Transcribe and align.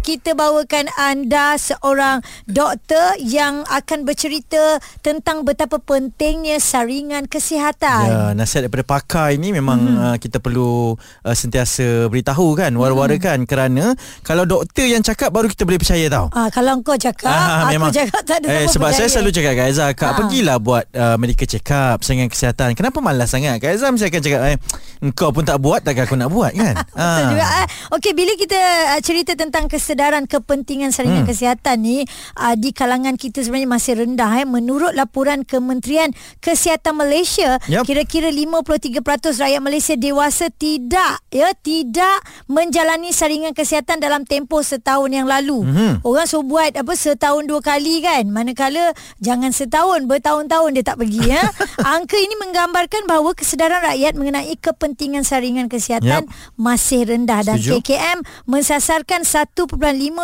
kita 0.00 0.32
bawakan 0.32 0.88
anda 0.96 1.60
seorang 1.60 2.24
doktor 2.48 3.20
yang 3.20 3.62
akan 3.68 4.08
bercerita 4.08 4.80
tentang 5.04 5.44
betapa 5.44 5.76
pentingnya 5.76 6.56
saringan 6.56 7.28
kesihatan. 7.28 8.08
Ya, 8.08 8.22
nasihat 8.32 8.66
daripada 8.66 8.84
pakar 8.96 9.36
ini 9.36 9.52
memang 9.52 9.78
hmm. 9.78 10.00
uh, 10.00 10.16
kita 10.16 10.40
perlu 10.40 10.96
uh, 10.96 11.36
sentiasa 11.36 12.08
beritahu 12.08 12.56
kan, 12.56 12.72
war-warakan 12.72 13.44
hmm. 13.44 13.48
kerana 13.48 13.84
kalau 14.24 14.48
doktor 14.48 14.88
yang 14.88 15.04
cakap 15.04 15.28
baru 15.28 15.52
kita 15.52 15.68
boleh 15.68 15.80
percaya 15.80 16.06
tau. 16.08 16.26
Ah, 16.32 16.48
kalau 16.48 16.80
kau 16.80 16.96
cakap, 16.96 17.28
ah, 17.28 17.68
aku 17.68 17.76
memang, 17.76 17.90
cakap 17.92 18.22
tak 18.24 18.40
ada 18.40 18.46
eh, 18.48 18.66
Sebab 18.66 18.88
percaya. 18.88 19.04
saya 19.04 19.08
selalu 19.12 19.30
cakap 19.36 19.52
Kak 19.52 19.66
Aizah, 19.68 19.88
Kak 19.92 20.08
ah. 20.08 20.16
pergilah 20.16 20.56
buat 20.56 20.84
uh, 20.96 21.16
medical 21.20 21.44
check 21.44 21.68
up, 21.70 22.00
saringan 22.00 22.32
kesihatan. 22.32 22.72
Kenapa 22.72 23.04
malas 23.04 23.28
sangat? 23.30 23.60
Kak 23.60 23.76
Aizah 23.76 23.92
mesti 23.92 24.08
akan 24.08 24.22
cakap, 24.24 24.40
eh, 24.48 24.56
pun 25.12 25.44
tak 25.44 25.58
buat, 25.60 25.84
takkan 25.84 26.08
aku 26.08 26.16
nak 26.16 26.32
buat 26.32 26.52
kan? 26.56 26.74
Betul 26.96 27.04
ah. 27.04 27.30
juga. 27.36 27.46
Eh. 27.60 27.66
Okey, 28.00 28.12
bila 28.16 28.32
kita 28.40 28.60
uh, 28.96 29.00
cerita 29.04 29.32
tentang 29.36 29.68
kesedaran 29.90 30.30
kepentingan 30.30 30.94
saringan 30.94 31.26
hmm. 31.26 31.30
kesihatan 31.34 31.82
ni 31.82 32.06
uh, 32.38 32.54
di 32.54 32.70
kalangan 32.70 33.18
kita 33.18 33.42
sebenarnya 33.42 33.74
masih 33.74 33.94
rendah 33.98 34.30
eh 34.38 34.46
menurut 34.46 34.94
laporan 34.94 35.42
Kementerian 35.42 36.14
Kesihatan 36.38 36.94
Malaysia 36.94 37.58
yep. 37.66 37.82
kira-kira 37.82 38.30
53% 38.30 39.02
rakyat 39.34 39.58
Malaysia 39.58 39.98
dewasa 39.98 40.46
tidak 40.54 41.26
ya 41.34 41.50
tidak 41.58 42.22
menjalani 42.46 43.10
saringan 43.10 43.50
kesihatan 43.50 43.98
dalam 43.98 44.22
tempoh 44.22 44.62
setahun 44.62 45.10
yang 45.10 45.26
lalu 45.26 45.66
hmm. 45.66 46.06
orang 46.06 46.30
so 46.30 46.46
buat 46.46 46.70
apa 46.78 46.94
setahun 46.94 47.50
dua 47.50 47.58
kali 47.58 48.06
kan 48.06 48.30
manakala 48.30 48.94
jangan 49.18 49.50
setahun 49.50 50.06
bertahun-tahun 50.06 50.70
dia 50.70 50.86
tak 50.86 51.02
pergi 51.02 51.34
ya 51.34 51.42
angka 51.98 52.14
ini 52.14 52.38
menggambarkan 52.38 53.10
bahawa 53.10 53.34
kesedaran 53.34 53.82
rakyat 53.82 54.14
mengenai 54.14 54.54
kepentingan 54.54 55.26
saringan 55.26 55.66
kesihatan 55.66 56.30
yep. 56.30 56.54
masih 56.54 57.10
rendah 57.10 57.42
dan 57.42 57.58
Setuju. 57.58 57.82
KKM 57.82 58.18
mensasarkan 58.46 59.26
1.5 59.26 59.79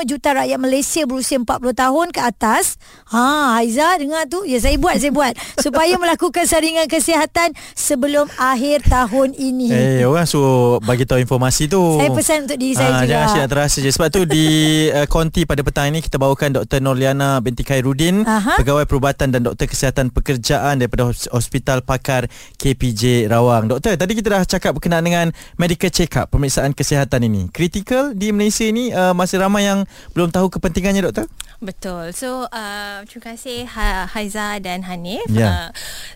juta 0.07 0.37
rakyat 0.37 0.59
Malaysia 0.61 1.03
berusia 1.09 1.41
40 1.41 1.73
tahun 1.73 2.07
ke 2.13 2.21
atas. 2.21 2.77
Ha, 3.11 3.59
Haiza 3.59 3.97
dengar 3.99 4.29
tu? 4.29 4.45
Ya, 4.45 4.61
saya 4.61 4.77
buat, 4.77 5.01
saya 5.01 5.13
buat. 5.15 5.35
Supaya 5.65 5.97
melakukan 5.97 6.45
saringan 6.45 6.87
kesihatan 6.87 7.57
sebelum 7.73 8.29
akhir 8.37 8.85
tahun 8.87 9.33
ini. 9.35 9.69
Eh, 9.73 9.83
hey, 10.01 10.05
orang 10.05 10.27
suruh 10.29 10.79
bagi 10.85 11.09
tahu 11.09 11.23
informasi 11.23 11.71
tu. 11.71 11.81
Saya 11.99 12.11
pesan 12.13 12.39
untuk 12.45 12.59
diri 12.59 12.75
saya 12.77 12.91
ha, 12.93 12.99
juga. 13.03 13.09
Jangan 13.09 13.27
asyik 13.31 13.47
terasa 13.49 13.77
je. 13.81 13.91
Sebab 13.91 14.09
tu 14.13 14.21
di 14.29 14.47
uh, 14.99 15.07
konti 15.09 15.49
pada 15.49 15.63
petang 15.65 15.89
ini 15.89 16.03
kita 16.03 16.21
bawakan 16.21 16.63
Dr. 16.63 16.83
Norliana 16.83 17.39
binti 17.41 17.63
Khairuddin, 17.63 18.27
Aha. 18.27 18.59
pegawai 18.61 18.85
perubatan 18.85 19.33
dan 19.33 19.47
doktor 19.47 19.71
kesihatan 19.71 20.11
pekerjaan 20.11 20.79
daripada 20.83 21.09
Hospital 21.33 21.83
Pakar 21.83 22.29
KPJ 22.59 23.31
Rawang. 23.31 23.71
Doktor, 23.71 23.95
tadi 23.95 24.13
kita 24.19 24.29
dah 24.33 24.43
cakap 24.45 24.77
berkenaan 24.77 25.05
dengan 25.07 25.27
medical 25.57 25.91
check-up, 25.91 26.31
pemeriksaan 26.31 26.75
kesihatan 26.75 27.27
ini. 27.27 27.49
Kritikal 27.51 28.13
di 28.13 28.31
Malaysia 28.31 28.67
ini 28.67 28.91
uh, 28.91 29.15
masih 29.15 29.46
ramai 29.47 29.65
yang 29.65 29.87
belum 30.13 30.35
tahu 30.35 30.51
kepentingannya 30.51 31.07
doktor? 31.07 31.31
Betul. 31.61 32.13
So 32.13 32.45
uh, 32.53 33.01
terima 33.09 33.33
kasih 33.33 33.65
ha- 33.65 34.05
Haiza 34.05 34.61
dan 34.61 34.85
Hanif. 34.85 35.25
Yeah. 35.33 35.49
Uh, 35.49 35.69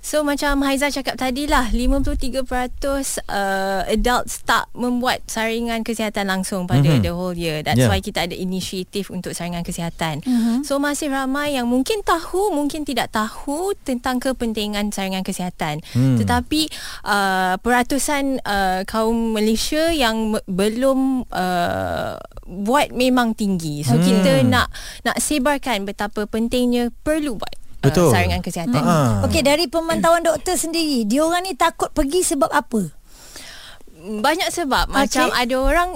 so 0.04 0.20
macam 0.20 0.60
Haiza 0.60 0.92
cakap 0.92 1.16
tadi 1.16 1.48
lah 1.48 1.72
53% 1.72 2.44
uh, 2.44 3.82
adults 3.88 4.44
tak 4.44 4.68
membuat 4.76 5.24
saringan 5.24 5.80
kesihatan 5.80 6.28
langsung 6.28 6.68
pada 6.68 6.84
mm-hmm. 6.84 7.04
the 7.04 7.12
whole 7.12 7.36
year. 7.36 7.64
That's 7.64 7.80
yeah. 7.80 7.88
why 7.88 8.04
kita 8.04 8.28
ada 8.28 8.36
inisiatif 8.36 9.08
untuk 9.08 9.32
saringan 9.32 9.64
kesihatan. 9.64 10.20
Mm-hmm. 10.20 10.68
So 10.68 10.76
masih 10.76 11.08
ramai 11.08 11.56
yang 11.56 11.64
mungkin 11.64 12.04
tahu, 12.04 12.52
mungkin 12.52 12.84
tidak 12.84 13.08
tahu 13.08 13.72
tentang 13.80 14.20
kepentingan 14.20 14.92
saringan 14.92 15.24
kesihatan. 15.24 15.80
Mm. 15.96 16.20
Tetapi 16.20 16.68
uh, 17.08 17.54
peratusan 17.64 18.44
uh, 18.44 18.84
kaum 18.84 19.32
Malaysia 19.32 19.88
yang 19.92 20.36
m- 20.36 20.44
belum 20.48 21.24
uh, 21.32 22.16
buat 22.50 22.90
memang 22.90 23.19
tinggi. 23.36 23.84
So 23.84 23.96
hmm. 23.96 24.04
kita 24.04 24.32
nak 24.48 24.72
nak 25.04 25.16
sebarkan 25.20 25.84
betapa 25.84 26.24
pentingnya 26.24 26.88
perlu 27.04 27.36
buat 27.36 27.54
uh, 27.54 27.84
Betul. 27.84 28.08
Uh, 28.08 28.12
saringan 28.12 28.40
kesihatan. 28.44 28.80
Ha. 28.80 29.24
Okey 29.28 29.44
dari 29.44 29.68
pemantauan 29.68 30.24
doktor 30.24 30.56
sendiri, 30.56 31.04
dia 31.04 31.24
orang 31.24 31.44
ni 31.44 31.52
takut 31.56 31.92
pergi 31.92 32.24
sebab 32.24 32.50
apa? 32.52 32.99
Banyak 34.00 34.48
sebab 34.48 34.88
okay. 34.88 34.96
macam 34.96 35.26
ada 35.36 35.54
orang 35.60 35.90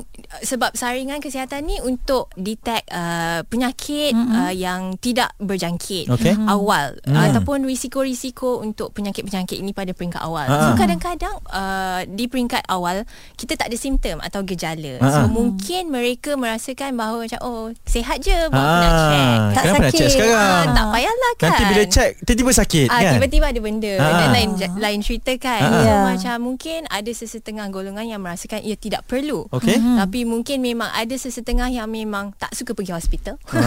sebab 0.44 0.74
saringan 0.76 1.22
kesihatan 1.22 1.64
ni 1.64 1.78
untuk 1.80 2.28
detect 2.36 2.90
uh, 2.90 3.46
penyakit 3.48 4.12
mm-hmm. 4.12 4.34
uh, 4.34 4.52
yang 4.52 4.98
tidak 5.00 5.32
berjangkit 5.40 6.10
okay. 6.10 6.34
mm-hmm. 6.34 6.50
awal 6.50 6.98
mm. 7.06 7.14
ataupun 7.14 7.64
risiko-risiko 7.64 8.60
untuk 8.60 8.92
penyakit-penyakit 8.92 9.56
ini 9.56 9.72
pada 9.72 9.96
peringkat 9.96 10.20
awal. 10.20 10.44
Uh-huh. 10.44 10.74
So 10.74 10.78
kadang-kadang 10.78 11.34
uh, 11.48 12.02
di 12.04 12.28
peringkat 12.28 12.66
awal 12.68 13.08
kita 13.38 13.56
tak 13.56 13.72
ada 13.72 13.76
simptom 13.78 14.18
atau 14.20 14.44
gejala. 14.44 15.00
Uh-huh. 15.00 15.08
So 15.08 15.20
mungkin 15.30 15.88
mereka 15.88 16.36
merasakan 16.36 16.98
bahawa 16.98 17.24
macam 17.24 17.40
oh 17.40 17.72
sihat 17.88 18.20
je 18.20 18.36
buat 18.50 18.58
uh-huh. 18.58 18.82
nak 18.82 18.92
check. 18.92 19.38
Tak 19.54 19.62
Kenapa 19.64 19.74
sakit. 19.74 19.84
nak 19.84 19.92
check 19.94 20.10
sekarang? 20.12 20.66
Uh, 20.66 20.74
tak 20.74 20.86
payahlah 20.90 21.32
kan. 21.38 21.48
Nanti 21.48 21.64
bila 21.70 21.84
check 21.88 22.10
tiba-tiba 22.26 22.52
sakit 22.52 22.88
uh, 22.90 23.00
kan. 23.00 23.12
tiba-tiba 23.16 23.46
ada 23.48 23.60
benda 23.62 23.92
uh-huh. 23.96 24.18
dan 24.18 24.28
lain 24.34 24.50
lain 24.76 24.98
cerita 25.00 25.32
kan. 25.38 25.60
Uh-huh. 25.62 25.82
So 25.84 25.90
yeah. 25.90 26.02
macam 26.10 26.34
mungkin 26.42 26.80
ada 26.90 27.10
sesetengah 27.14 27.66
golongan 27.70 27.93
golongan 27.94 28.18
yang 28.18 28.22
merasakan 28.26 28.58
ia 28.66 28.74
tidak 28.74 29.06
perlu. 29.06 29.46
Okay. 29.54 29.78
Mm-hmm. 29.78 29.96
Tapi 30.02 30.20
mungkin 30.26 30.58
memang 30.58 30.90
ada 30.90 31.14
sesetengah 31.14 31.70
yang 31.70 31.86
memang 31.86 32.34
tak 32.34 32.50
suka 32.50 32.74
pergi 32.74 32.90
hospital. 32.90 33.38
Ha, 33.54 33.62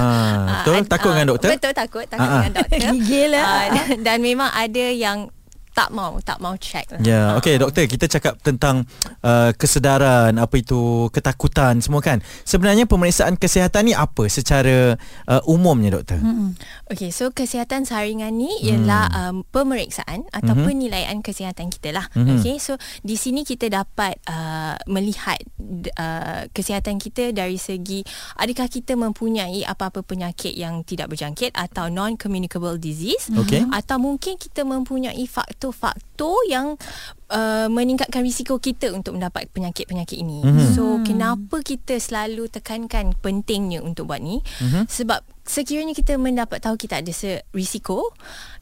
betul? 0.68 0.76
Uh, 0.76 0.88
takut 0.92 1.08
uh, 1.08 1.14
dengan 1.16 1.28
doktor? 1.32 1.50
Betul, 1.56 1.72
takut. 1.72 2.06
Takut 2.12 2.28
uh-huh. 2.28 2.44
dengan 2.44 2.54
doktor. 2.60 2.78
Gigil 2.92 3.28
lah. 3.32 3.48
Uh, 3.48 3.66
dan, 3.72 3.88
dan 4.04 4.18
memang 4.20 4.52
ada 4.52 4.86
yang 4.92 5.32
tak 5.78 5.94
mau 5.94 6.18
tak 6.26 6.42
mau 6.42 6.58
check 6.58 6.90
lah. 6.90 7.00
Ya, 7.06 7.14
yeah. 7.14 7.28
okey 7.38 7.62
doktor, 7.62 7.86
kita 7.86 8.10
cakap 8.10 8.42
tentang 8.42 8.90
uh, 9.22 9.54
kesedaran, 9.54 10.34
apa 10.42 10.56
itu 10.58 11.06
ketakutan 11.14 11.78
semua 11.86 12.02
kan. 12.02 12.18
Sebenarnya 12.42 12.90
pemeriksaan 12.90 13.38
kesihatan 13.38 13.86
ni 13.86 13.94
apa 13.94 14.26
secara 14.26 14.98
uh, 15.30 15.42
umumnya 15.46 16.02
doktor? 16.02 16.18
Hmm. 16.18 16.58
Okey, 16.90 17.14
so 17.14 17.30
kesihatan 17.30 17.86
saringan 17.86 18.34
ni 18.34 18.50
ialah 18.66 19.06
hmm. 19.06 19.22
um, 19.22 19.36
pemeriksaan 19.54 20.26
atau 20.34 20.58
hmm. 20.58 20.66
penilaian 20.66 21.18
kesihatan 21.22 21.70
kita 21.70 21.94
lah. 21.94 22.10
Hmm. 22.18 22.42
Okey, 22.42 22.58
so 22.58 22.82
di 23.06 23.14
sini 23.14 23.46
kita 23.46 23.70
dapat 23.70 24.18
uh, 24.26 24.82
melihat 24.90 25.38
uh, 25.94 26.50
kesihatan 26.58 26.98
kita 26.98 27.30
dari 27.38 27.62
segi 27.62 28.02
adakah 28.40 28.66
kita 28.66 28.98
mempunyai 28.98 29.62
apa-apa 29.62 30.02
penyakit 30.02 30.58
yang 30.58 30.82
tidak 30.82 31.14
berjangkit 31.14 31.54
atau 31.54 31.92
non 31.94 32.18
communicable 32.18 32.80
disease 32.82 33.30
okay. 33.36 33.62
atau 33.70 34.02
mungkin 34.02 34.40
kita 34.40 34.66
mempunyai 34.66 35.22
faktor 35.28 35.67
faktor-faktor 35.72 36.38
yang 36.50 36.76
uh, 37.32 37.68
meningkatkan 37.70 38.24
risiko 38.24 38.58
kita 38.58 38.92
untuk 38.94 39.20
mendapat 39.20 39.48
penyakit-penyakit 39.52 40.18
ini. 40.18 40.42
Mm-hmm. 40.44 40.68
So 40.74 41.02
kenapa 41.04 41.62
kita 41.62 42.00
selalu 42.00 42.50
tekankan 42.50 43.14
pentingnya 43.20 43.84
untuk 43.84 44.10
buat 44.10 44.22
ni? 44.22 44.42
Mm-hmm. 44.42 44.84
Sebab 44.88 45.22
sekiranya 45.48 45.96
kita 45.96 46.20
mendapat 46.20 46.60
tahu 46.60 46.76
kita 46.76 47.00
ada 47.00 47.12
risiko 47.56 48.12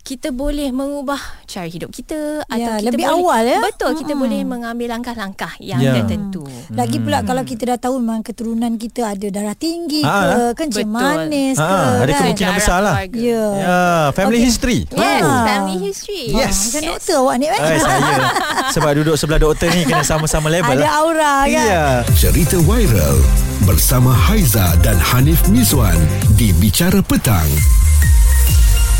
kita 0.05 0.29
boleh 0.29 0.69
mengubah 0.69 1.17
cara 1.49 1.65
hidup 1.65 1.89
kita 1.89 2.45
ya, 2.45 2.53
atau 2.53 2.71
kita 2.77 2.85
lebih 2.93 3.05
boleh, 3.09 3.17
awal 3.25 3.41
ya 3.41 3.57
betul 3.57 3.89
hmm. 3.89 3.99
kita 4.05 4.13
boleh 4.13 4.39
mengambil 4.45 4.87
langkah-langkah 4.93 5.57
yang 5.57 5.81
ya. 5.81 5.97
tertentu 5.97 6.45
lagi 6.77 7.01
pula 7.01 7.25
hmm. 7.25 7.27
kalau 7.33 7.41
kita 7.41 7.73
dah 7.73 7.79
tahu 7.81 7.97
memang 7.97 8.21
keturunan 8.21 8.69
kita 8.77 9.17
ada 9.17 9.27
darah 9.33 9.57
tinggi 9.57 10.05
ha, 10.05 10.53
ke 10.53 10.61
kencing 10.61 10.85
manis 10.93 11.57
ha, 11.57 11.65
ke 11.65 11.77
ada 12.05 12.11
kan? 12.13 12.19
kemungkinan 12.21 12.53
besar 12.53 12.79
lah 12.85 12.95
ya. 13.09 13.45
ya 13.57 13.81
family 14.13 14.37
okay. 14.37 14.45
history 14.45 14.79
yes 14.93 15.25
ha. 15.25 15.41
family 15.41 15.77
history 15.81 16.23
yes 16.29 16.55
macam 16.69 16.81
yes. 16.85 16.89
doktor 16.93 17.15
awak 17.25 17.35
ni 17.41 17.45
kan 17.49 17.59
eh, 17.65 17.79
saya 17.81 18.17
sebab 18.77 18.91
duduk 19.01 19.15
sebelah 19.17 19.39
doktor 19.41 19.67
ni 19.73 19.81
kena 19.89 20.05
sama-sama 20.05 20.53
level 20.53 20.69
ada 20.69 20.85
lah. 20.85 21.01
aura 21.01 21.35
kan 21.49 21.65
ya. 21.65 21.85
cerita 22.13 22.61
viral 22.61 23.17
bersama 23.65 24.13
Haiza 24.13 24.77
dan 24.85 25.01
Hanif 25.01 25.41
Miswan 25.49 25.97
di 26.37 26.53
Bicara 26.61 27.01
Petang. 27.01 27.49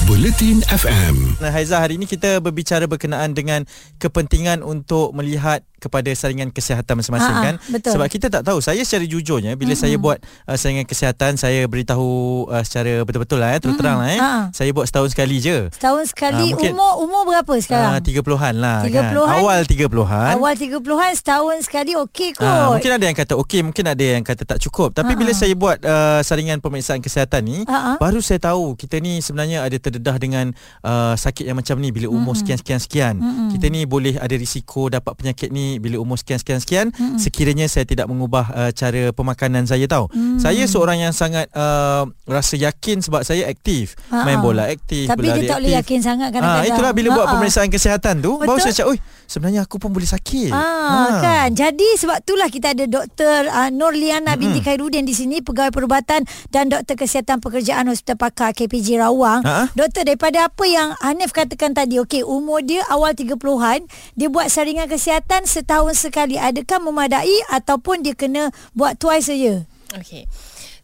Bulletin 0.06 0.62
FM. 0.70 1.42
Nah, 1.42 1.50
Haiza, 1.50 1.82
hari 1.82 1.98
ini 1.98 2.06
kita 2.06 2.38
berbicara 2.38 2.86
berkenaan 2.86 3.34
dengan 3.34 3.66
kepentingan 3.98 4.62
untuk 4.62 5.18
melihat 5.18 5.66
kepada 5.80 6.10
saringan 6.16 6.50
kesihatan 6.50 6.98
masing-masing 7.00 7.36
Ha-ha, 7.36 7.46
kan 7.46 7.56
betul. 7.70 7.92
sebab 7.96 8.08
kita 8.08 8.28
tak 8.32 8.44
tahu 8.48 8.60
saya 8.64 8.82
secara 8.82 9.06
jujurnya 9.06 9.54
bila 9.60 9.76
mm-hmm. 9.76 9.84
saya 9.84 9.96
buat 10.00 10.18
uh, 10.48 10.58
saringan 10.58 10.88
kesihatan 10.88 11.36
saya 11.36 11.68
beritahu 11.68 12.46
uh, 12.50 12.64
secara 12.64 13.04
betul-betul 13.04 13.40
lah 13.40 13.56
eh 13.56 13.60
terus 13.60 13.76
terang 13.76 14.00
lah 14.00 14.10
eh 14.12 14.20
Ha-ha. 14.20 14.42
saya 14.56 14.72
buat 14.72 14.86
setahun 14.88 15.12
sekali 15.12 15.38
je 15.44 15.70
setahun 15.76 16.04
sekali 16.12 16.56
uh, 16.56 16.72
umur 16.72 16.92
umur 17.04 17.22
berapa 17.28 17.54
sekarang 17.60 17.98
uh, 17.98 18.00
30-an 18.02 18.56
lah 18.58 18.80
30-an, 18.88 19.14
kan 19.14 19.40
awal 19.42 19.60
30-an 19.64 20.34
awal 20.40 20.54
30-an 20.56 21.12
setahun 21.16 21.56
sekali 21.68 21.92
okey 22.08 22.38
kot 22.38 22.48
uh, 22.48 22.76
mungkin 22.76 22.92
ada 22.96 23.06
yang 23.06 23.18
kata 23.18 23.34
okey 23.40 23.62
mungkin 23.66 23.86
ada 23.86 24.04
yang 24.04 24.24
kata 24.24 24.44
tak 24.48 24.60
cukup 24.64 24.96
tapi 24.96 25.14
Ha-ha. 25.14 25.22
bila 25.22 25.32
saya 25.36 25.54
buat 25.54 25.78
uh, 25.84 26.20
saringan 26.24 26.60
pemeriksaan 26.64 27.04
kesihatan 27.04 27.42
ni 27.46 27.58
Ha-ha. 27.68 28.00
baru 28.00 28.20
saya 28.24 28.40
tahu 28.40 28.76
kita 28.80 29.00
ni 29.04 29.20
sebenarnya 29.20 29.64
ada 29.66 29.78
terdedah 29.78 30.16
dengan 30.18 30.46
uh, 30.82 31.14
sakit 31.16 31.46
yang 31.48 31.58
macam 31.58 31.76
ni 31.80 31.90
bila 31.92 32.08
umur 32.10 32.34
mm-hmm. 32.34 32.40
sekian 32.40 32.58
sekian 32.60 32.80
sekian 32.82 33.16
mm-hmm. 33.18 33.50
kita 33.58 33.66
ni 33.70 33.82
boleh 33.86 34.16
ada 34.18 34.36
risiko 34.38 34.88
dapat 34.88 35.14
penyakit 35.18 35.50
ni 35.50 35.75
ni 35.76 35.84
bila 35.84 36.00
umur 36.00 36.16
sekian-sekian-sekian 36.16 36.96
hmm. 36.96 37.20
sekiranya 37.20 37.68
saya 37.68 37.84
tidak 37.84 38.08
mengubah 38.08 38.48
uh, 38.56 38.72
cara 38.72 39.12
pemakanan 39.12 39.68
saya 39.68 39.84
tahu. 39.92 40.08
Hmm. 40.16 40.40
Saya 40.40 40.64
seorang 40.64 41.04
yang 41.04 41.12
sangat 41.12 41.52
uh, 41.52 42.08
rasa 42.24 42.56
yakin 42.56 43.04
sebab 43.04 43.28
saya 43.28 43.52
aktif. 43.52 44.00
Ha-ha. 44.08 44.24
Main 44.24 44.40
bola 44.40 44.72
aktif, 44.72 45.12
Tapi 45.12 45.28
dia 45.28 45.44
tak 45.52 45.60
boleh 45.60 45.74
yakin 45.76 46.00
sangat 46.00 46.30
kadang-kadang. 46.32 46.64
Ha, 46.64 46.72
itulah 46.72 46.92
bila 46.96 47.08
Ha-ha. 47.12 47.18
buat 47.20 47.28
pemeriksaan 47.36 47.68
kesihatan 47.68 48.24
tu 48.24 48.40
Betul? 48.40 48.48
baru 48.48 48.60
saya 48.64 48.74
cakap, 48.74 48.92
"Oi, 48.96 49.00
sebenarnya 49.28 49.62
aku 49.68 49.76
pun 49.76 49.92
boleh 49.92 50.08
sakit." 50.08 50.52
Ha, 50.56 50.64
ha. 50.64 51.20
kan. 51.20 51.50
Jadi 51.52 51.88
sebab 52.00 52.24
itulah 52.24 52.48
kita 52.48 52.72
ada 52.72 52.86
Dr. 52.88 53.52
Uh, 53.52 53.70
Nurliana 53.74 54.34
hmm. 54.34 54.40
binti 54.40 54.60
Khairuddin 54.64 55.04
di 55.04 55.12
sini 55.12 55.44
pegawai 55.44 55.76
perubatan 55.76 56.24
dan 56.54 56.72
Doktor 56.72 56.96
Kesihatan 56.96 57.44
Pekerjaan 57.44 57.92
Hospital 57.92 58.16
Pakar 58.16 58.56
KPJ 58.56 59.04
Rawang. 59.04 59.44
Ha? 59.44 59.76
Doktor 59.76 60.08
daripada 60.08 60.48
apa 60.48 60.64
yang 60.64 60.96
Hanif 61.04 61.36
katakan 61.36 61.76
tadi, 61.76 62.00
okey 62.00 62.24
umur 62.24 62.62
dia 62.64 62.86
awal 62.88 63.12
30-an, 63.18 63.90
dia 64.14 64.28
buat 64.30 64.48
saringan 64.48 64.88
kesihatan 64.88 65.50
setahun 65.56 65.96
sekali. 65.96 66.36
Adakah 66.36 66.84
memadai 66.84 67.40
ataupun 67.48 68.04
dia 68.04 68.12
kena 68.12 68.52
buat 68.76 69.00
twice 69.00 69.32
saja? 69.32 69.64
Okey. 69.96 70.28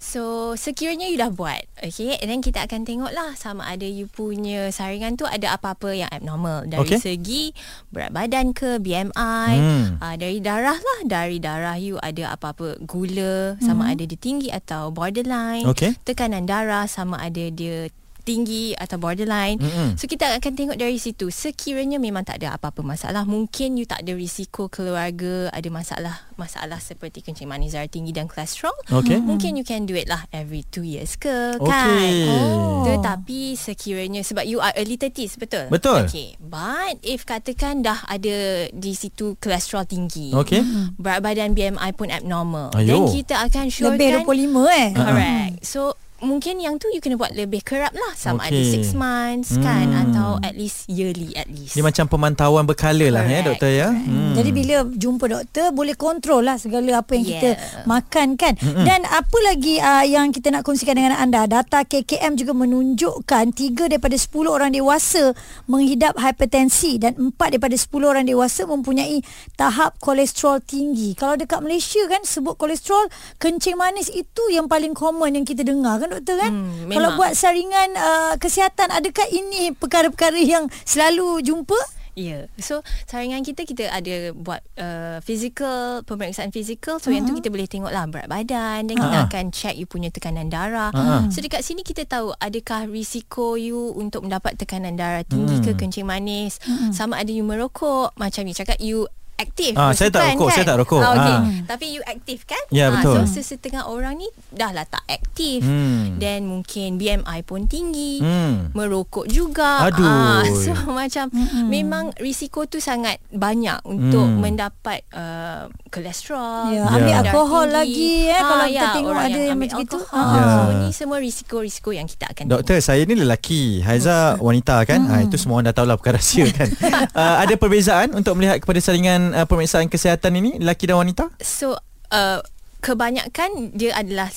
So 0.01 0.57
sekiranya 0.57 1.06
you 1.13 1.21
dah 1.21 1.29
buat 1.29 1.62
Okay 1.77 2.18
And 2.18 2.33
then 2.33 2.41
kita 2.41 2.65
akan 2.65 2.89
tengok 2.89 3.13
lah 3.13 3.38
Sama 3.38 3.69
ada 3.69 3.85
you 3.85 4.09
punya 4.09 4.73
saringan 4.73 5.13
tu 5.13 5.29
Ada 5.29 5.53
apa-apa 5.62 5.94
yang 5.94 6.09
abnormal 6.09 6.65
Dari 6.65 6.81
okay. 6.81 6.97
segi 6.97 7.53
Berat 7.94 8.09
badan 8.09 8.50
ke 8.57 8.81
BMI 8.81 9.53
hmm. 9.62 10.01
uh, 10.01 10.15
Dari 10.18 10.41
darah 10.41 10.74
lah 10.74 11.00
Dari 11.06 11.38
darah 11.38 11.77
you 11.77 12.01
Ada 12.01 12.33
apa-apa 12.33 12.81
gula 12.81 13.62
Sama 13.62 13.88
hmm. 13.88 13.94
ada 13.94 14.03
dia 14.09 14.17
tinggi 14.17 14.50
Atau 14.50 14.89
borderline 14.89 15.69
okay. 15.69 15.94
Tekanan 16.01 16.50
darah 16.50 16.89
Sama 16.89 17.21
ada 17.21 17.53
dia 17.53 17.85
tinggi 18.21 18.77
atau 18.77 19.01
borderline. 19.01 19.57
Mm-hmm. 19.57 19.89
So 19.97 20.06
kita 20.06 20.38
akan 20.38 20.53
tengok 20.53 20.77
dari 20.77 20.97
situ. 21.01 21.33
Sekiranya 21.33 21.97
memang 21.97 22.23
tak 22.23 22.41
ada 22.41 22.56
apa-apa 22.56 22.85
masalah, 22.85 23.25
mungkin 23.25 23.75
you 23.75 23.85
tak 23.89 24.06
ada 24.06 24.13
risiko 24.13 24.69
keluarga 24.69 25.50
ada 25.51 25.69
masalah 25.73 26.15
masalah 26.38 26.81
seperti 26.81 27.21
kencing 27.21 27.45
manis 27.45 27.77
darah 27.77 27.89
tinggi 27.89 28.13
dan 28.13 28.25
kolesterol. 28.25 28.73
Okay. 28.89 29.21
Mungkin 29.21 29.57
you 29.57 29.65
can 29.65 29.85
do 29.85 29.94
it 29.94 30.09
lah 30.09 30.25
every 30.33 30.65
2 30.73 30.81
years 30.81 31.18
ke 31.18 31.57
okay. 31.57 31.69
kan. 31.69 32.13
Oh. 32.29 32.83
Tetapi 32.88 33.53
sekiranya 33.53 34.25
sebab 34.25 34.45
you 34.45 34.57
are 34.57 34.74
early 34.77 34.97
30s 34.97 35.38
betul? 35.38 35.69
Betul. 35.69 36.09
Okay. 36.09 36.33
But 36.41 36.97
if 37.06 37.25
katakan 37.25 37.85
dah 37.85 38.01
ada 38.09 38.67
di 38.74 38.94
situ 38.97 39.38
kolesterol 39.38 39.85
tinggi. 39.85 40.33
Okay. 40.33 40.65
Berat 40.97 41.21
badan 41.21 41.53
BMI 41.53 41.89
pun 41.94 42.09
abnormal. 42.09 42.74
Ayo. 42.74 43.06
Then 43.06 43.21
kita 43.21 43.35
akan 43.45 43.65
sure 43.69 43.94
Lebih 43.94 44.25
25 44.25 44.81
eh. 44.81 44.89
Correct. 44.94 45.53
So 45.62 45.94
mungkin 46.21 46.62
yang 46.62 46.77
tu 46.77 46.85
you 46.94 47.01
kena 47.01 47.18
buat 47.18 47.33
lebih 47.33 47.65
kerap 47.65 47.91
lah 47.97 48.13
sama 48.13 48.45
okay. 48.45 48.77
ada 48.77 48.94
6 48.94 48.94
months 48.94 49.50
hmm. 49.57 49.63
kan 49.65 49.88
atau 49.89 50.29
at 50.45 50.53
least 50.53 50.85
yearly 50.85 51.33
at 51.33 51.50
least 51.50 51.73
dia 51.73 51.81
macam 51.81 52.06
pemantauan 52.06 52.63
berkala 52.69 53.09
lah 53.09 53.25
ya 53.25 53.41
doktor 53.41 53.73
ya 53.73 53.89
hmm. 53.89 54.38
jadi 54.38 54.50
bila 54.53 54.75
jumpa 54.94 55.25
doktor 55.25 55.73
boleh 55.73 55.97
kontrol 55.97 56.45
lah 56.45 56.62
segala 56.62 57.01
apa 57.01 57.12
yang 57.18 57.25
yeah. 57.25 57.33
kita 57.33 57.50
makan 57.89 58.38
kan 58.38 58.53
hmm. 58.53 58.85
dan 58.85 59.01
apa 59.09 59.38
lagi 59.41 59.81
uh, 59.81 60.06
yang 60.06 60.29
kita 60.29 60.53
nak 60.53 60.62
kongsikan 60.62 60.94
dengan 60.94 61.18
anda 61.18 61.50
data 61.50 61.81
KKM 61.81 62.38
juga 62.38 62.53
menunjukkan 62.53 63.45
3 63.57 63.91
daripada 63.97 64.13
10 64.13 64.29
orang 64.45 64.69
dewasa 64.69 65.33
menghidap 65.65 66.21
hipertensi 66.21 67.01
dan 67.01 67.17
4 67.17 67.33
daripada 67.57 67.74
10 67.74 67.89
orang 68.06 68.25
dewasa 68.29 68.69
mempunyai 68.69 69.25
tahap 69.57 69.97
kolesterol 69.97 70.62
tinggi 70.62 71.17
kalau 71.17 71.33
dekat 71.33 71.65
Malaysia 71.65 72.06
kan 72.06 72.21
sebut 72.21 72.53
kolesterol 72.62 73.09
kencing 73.41 73.74
manis 73.74 74.06
itu 74.13 74.44
yang 74.53 74.69
paling 74.69 74.94
common 74.94 75.33
yang 75.33 75.45
kita 75.47 75.65
dengar 75.65 75.97
kan 75.97 76.11
doktor 76.12 76.36
kan 76.36 76.52
hmm, 76.52 76.92
kalau 76.92 77.10
buat 77.16 77.31
saringan 77.34 77.90
uh, 77.96 78.34
kesihatan 78.36 78.92
adakah 78.92 79.28
ini 79.31 79.72
perkara-perkara 79.72 80.38
yang 80.44 80.68
selalu 80.84 81.40
jumpa 81.40 81.80
Ya, 82.12 82.44
yeah. 82.52 82.60
so 82.60 82.84
saringan 83.08 83.40
kita 83.40 83.63
kita 83.63 83.88
ada 83.88 84.36
buat 84.36 84.60
uh, 84.75 85.24
physical 85.24 86.04
pemeriksaan 86.04 86.52
physical, 86.52 87.00
so 87.00 87.08
uh-huh. 87.08 87.16
yang 87.16 87.24
tu 87.24 87.40
kita 87.40 87.48
boleh 87.48 87.72
tengok 87.72 87.88
lah 87.88 88.04
berat 88.12 88.28
badan 88.28 88.84
dan 88.84 88.96
uh-huh. 89.00 89.08
kita 89.08 89.18
akan 89.31 89.46
check 89.56 89.80
you 89.80 89.88
punya 89.88 90.12
tekanan 90.12 90.52
darah. 90.52 90.92
Uh-huh. 90.92 91.31
So 91.31 91.40
dekat 91.40 91.63
sini 91.63 91.88
kita 91.88 92.04
tahu 92.04 92.36
adakah 92.36 92.92
risiko 92.92 93.56
you 93.56 93.96
untuk 93.96 94.28
mendapat 94.28 94.60
tekanan 94.60 95.00
darah 95.00 95.24
tinggi 95.24 95.63
uh-huh. 95.63 95.72
ke 95.72 95.80
kencing 95.80 96.04
manis, 96.04 96.60
uh-huh. 96.68 96.92
sama 96.92 97.16
ada 97.16 97.31
you 97.31 97.48
merokok, 97.48 98.12
macam 98.19 98.44
you 98.44 98.56
cakap 98.60 98.75
you 98.84 99.08
aktif. 99.41 99.73
Ah, 99.73 99.91
saya 99.91 100.09
tak 100.13 100.33
rokok, 100.33 100.47
kan? 100.47 100.55
saya 100.55 100.65
tak 100.65 100.77
rokok. 100.77 101.01
Ah, 101.01 101.11
okay. 101.11 101.35
ah. 101.35 101.41
Tapi 101.65 101.85
you 101.97 102.01
aktif 102.05 102.45
kan? 102.45 102.63
Ya, 102.69 102.88
ah, 102.88 102.99
betul. 102.99 103.25
So 103.25 103.41
sesetengah 103.41 103.89
orang 103.89 104.21
ni 104.21 104.27
dah 104.53 104.71
lah 104.71 104.85
tak 104.85 105.03
aktif. 105.09 105.65
Hmm. 105.65 106.21
Dan 106.21 106.45
mungkin 106.45 107.01
BMI 107.01 107.39
pun 107.43 107.65
tinggi. 107.65 108.21
Hmm. 108.21 108.69
Merokok 108.77 109.25
juga. 109.27 109.89
Aduh. 109.89 110.05
Ah, 110.05 110.45
so 110.45 110.73
macam 111.01 111.33
hmm. 111.33 111.67
memang 111.67 112.05
risiko 112.21 112.69
tu 112.69 112.77
sangat 112.77 113.17
banyak 113.33 113.81
untuk 113.83 114.29
hmm. 114.29 114.39
mendapat 114.39 115.01
uh, 115.11 115.67
kolesterol. 115.91 116.71
Ya, 116.71 116.88
ambil 116.88 117.11
yeah. 117.11 117.21
alkohol 117.25 117.67
lagi 117.67 118.31
eh 118.31 118.39
ha, 118.39 118.47
kalau 118.47 118.67
ya, 118.67 118.71
kita 118.71 118.88
tengok 118.95 119.15
ada 119.17 119.29
yang, 119.29 119.49
yang 119.51 119.59
macam 119.59 119.77
itu. 119.83 119.99
Ha. 119.99 120.21
Ya. 120.21 120.43
So 120.45 120.59
ni 120.77 120.89
semua 120.93 121.17
risiko-risiko 121.19 121.89
yang 121.91 122.07
kita 122.07 122.31
akan 122.31 122.43
Doktor, 122.47 122.77
tengok. 122.79 122.88
saya 122.88 123.01
ni 123.03 123.15
lelaki. 123.17 123.83
Haiza 123.83 124.38
wanita 124.39 124.83
kan? 124.88 124.99
Hmm. 125.03 125.11
Ha, 125.11 125.25
itu 125.27 125.35
semua 125.35 125.59
orang 125.59 125.71
dah 125.71 125.75
tahu 125.75 125.85
lah 125.88 125.95
perkara 125.97 126.17
rahsia 126.21 126.45
kan. 126.53 126.69
uh, 127.11 127.35
ada 127.43 127.53
perbezaan 127.57 128.13
untuk 128.13 128.38
melihat 128.38 128.61
kepada 128.61 128.79
saringan 128.79 129.31
uh, 129.33 129.45
pemeriksaan 129.48 129.88
kesihatan 129.88 130.38
ini 130.38 130.62
lelaki 130.62 130.88
dan 130.88 131.01
wanita? 131.01 131.31
So 131.42 131.80
uh, 132.12 132.39
kebanyakan 132.81 133.78
dia 133.78 133.95
adalah 133.95 134.30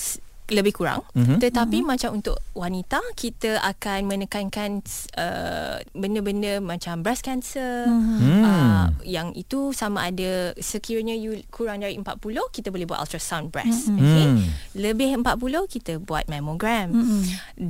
lebih 0.53 0.77
kurang 0.77 1.01
mm-hmm. 1.17 1.41
tetapi 1.41 1.81
mm-hmm. 1.81 1.89
macam 1.89 2.09
untuk 2.21 2.37
wanita 2.53 3.01
kita 3.17 3.57
akan 3.65 4.05
menekankan 4.05 4.85
uh, 5.17 5.81
benda-benda 5.97 6.61
macam 6.61 7.01
breast 7.01 7.25
cancer 7.25 7.89
mm-hmm. 7.89 8.45
uh, 8.45 8.85
yang 9.01 9.33
itu 9.33 9.73
sama 9.73 10.05
ada 10.13 10.53
sekiranya 10.61 11.17
you 11.17 11.41
kurang 11.49 11.81
dari 11.81 11.97
40 11.97 12.21
kita 12.53 12.69
boleh 12.69 12.85
buat 12.85 13.01
ultrasound 13.01 13.49
breast 13.49 13.89
mm-hmm. 13.89 13.97
okay 13.97 14.25
mm. 14.29 14.45
lebih 14.77 15.09
40 15.25 15.65
kita 15.65 15.93
buat 15.97 16.29
mammogram 16.29 16.93
mm-hmm. 16.93 17.21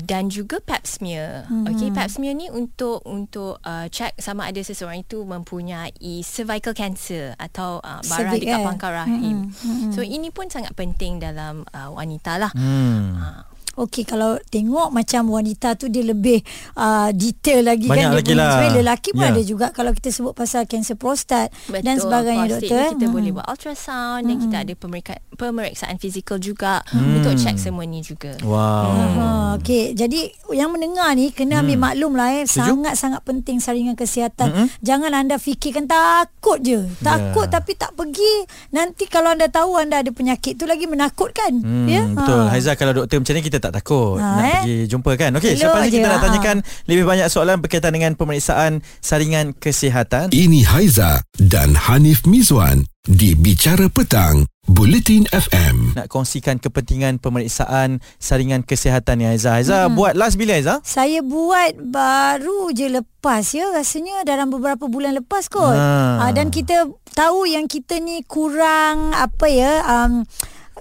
dan 0.03 0.27
juga 0.27 0.59
pap 0.59 0.83
smear 0.83 1.47
mm-hmm. 1.47 1.71
okay 1.71 1.89
pap 1.95 2.11
smear 2.11 2.35
ni 2.35 2.51
untuk 2.51 2.99
untuk 3.07 3.63
uh, 3.63 3.87
check 3.87 4.11
sama 4.19 4.51
ada 4.51 4.59
seseorang 4.59 4.99
itu 4.99 5.23
mempunyai 5.23 5.95
cervical 6.27 6.75
cancer 6.75 7.39
atau 7.39 7.79
uh, 7.79 8.03
bara 8.03 8.35
dekat 8.35 8.59
eh? 8.59 8.65
pangkal 8.67 8.91
rahim 8.91 9.47
mm-hmm. 9.47 9.95
so 9.95 10.03
ini 10.03 10.27
pun 10.27 10.51
sangat 10.51 10.75
penting 10.75 11.23
dalam 11.23 11.63
uh, 11.71 11.95
wanita 11.95 12.35
lah 12.35 12.51
mm. 12.51 12.64
Hmm. 12.65 13.13
Ha. 13.21 13.45
Okey 13.75 14.07
kalau 14.07 14.39
tengok 14.47 14.87
macam 14.95 15.27
wanita 15.35 15.75
tu 15.75 15.91
dia 15.91 15.99
lebih 15.99 16.39
uh, 16.79 17.11
detail 17.11 17.59
lagi 17.67 17.91
Banyak 17.91 18.07
kan 18.07 18.15
lagi 18.23 18.31
dia 18.31 18.39
lah. 18.39 18.71
lelaki 18.71 19.11
pun 19.11 19.27
yeah. 19.27 19.35
ada 19.35 19.41
juga 19.43 19.65
kalau 19.75 19.91
kita 19.91 20.15
sebut 20.15 20.31
pasal 20.31 20.63
kanser 20.63 20.95
prostat 20.95 21.51
Betul. 21.67 21.83
dan 21.83 21.95
sebagainya 21.99 22.55
doktor. 22.55 22.95
kita 22.95 23.05
hmm. 23.11 23.13
boleh 23.13 23.29
buat 23.35 23.47
ultrasound 23.51 24.23
hmm. 24.23 24.27
dan 24.31 24.35
kita 24.39 24.57
ada 24.63 24.73
pemeriksaan 24.79 25.21
pemeriksaan 25.35 25.99
fizikal 26.01 26.39
juga 26.39 26.81
hmm. 26.91 27.21
untuk 27.21 27.33
check 27.39 27.59
semua 27.59 27.83
ni 27.85 28.01
juga. 28.01 28.35
Wow. 28.41 28.87
Hmm. 28.91 29.59
Okey 29.61 29.95
jadi 29.95 30.31
yang 30.51 30.71
mendengar 30.71 31.15
ni 31.15 31.31
kena 31.31 31.63
ambil 31.63 31.77
hmm. 31.77 31.85
maklum 31.85 32.13
lah 32.15 32.27
eh 32.35 32.43
sangat-sangat 32.47 33.21
penting 33.23 33.59
saringan 33.59 33.95
kesihatan. 33.95 34.51
Hmm. 34.51 34.67
Jangan 34.81 35.11
anda 35.11 35.35
fikirkan 35.39 35.87
takut 35.87 36.59
je. 36.63 36.83
Takut 37.03 37.47
yeah. 37.47 37.53
tapi 37.53 37.71
tak 37.75 37.93
pergi. 37.93 38.47
Nanti 38.71 39.07
kalau 39.07 39.35
anda 39.35 39.47
tahu 39.51 39.75
anda 39.79 40.01
ada 40.01 40.11
penyakit 40.11 40.55
tu 40.55 40.65
lagi 40.65 40.87
menakutkan. 40.87 41.61
Hmm. 41.61 41.87
Ya. 41.87 42.03
Betul. 42.07 42.43
Ha. 42.47 42.51
Haiza 42.55 42.71
kalau 42.79 42.93
doktor 42.95 43.19
macam 43.19 43.33
ni 43.35 43.43
kita 43.43 43.57
tak 43.59 43.73
takut 43.75 44.17
ha, 44.17 44.39
nak 44.39 44.45
eh? 44.47 44.61
pergi 44.63 44.77
jumpa 44.87 45.11
kan. 45.19 45.31
Okey, 45.35 45.53
selepas 45.59 45.81
ni 45.85 45.91
kita 45.91 46.07
nak 46.07 46.21
tanyakan 46.23 46.57
ha. 46.63 46.67
lebih 46.87 47.03
banyak 47.03 47.27
soalan 47.27 47.57
berkaitan 47.59 47.91
dengan 47.91 48.15
pemeriksaan 48.15 48.79
saringan 49.03 49.51
kesihatan. 49.57 50.31
Ini 50.31 50.63
Haiza 50.67 51.23
dan 51.37 51.75
Hanif 51.75 52.23
Mizwan 52.23 52.87
di 53.05 53.37
Bicara 53.37 53.85
Petang. 53.89 54.45
Bulletin 54.65 55.29
FM 55.29 55.93
Nak 55.93 56.09
kongsikan 56.09 56.57
kepentingan 56.57 57.21
pemeriksaan 57.21 58.01
saringan 58.17 58.65
kesihatan 58.65 59.21
ni 59.21 59.29
Aiza 59.29 59.53
Aiza 59.61 59.85
hmm. 59.85 59.93
buat 59.93 60.17
last 60.17 60.41
bila 60.41 60.57
Aiza? 60.57 60.81
Saya 60.81 61.21
buat 61.21 61.77
baru 61.77 62.73
je 62.73 62.89
lepas 62.89 63.45
ya 63.53 63.69
Rasanya 63.69 64.25
dalam 64.25 64.49
beberapa 64.49 64.89
bulan 64.89 65.21
lepas 65.21 65.53
kot 65.53 65.69
ha. 65.69 66.17
Ha, 66.17 66.33
Dan 66.33 66.49
kita 66.49 66.89
tahu 67.13 67.45
yang 67.45 67.69
kita 67.69 68.01
ni 68.01 68.25
kurang 68.25 69.13
apa 69.13 69.45
ya 69.53 69.85
um, 69.85 70.25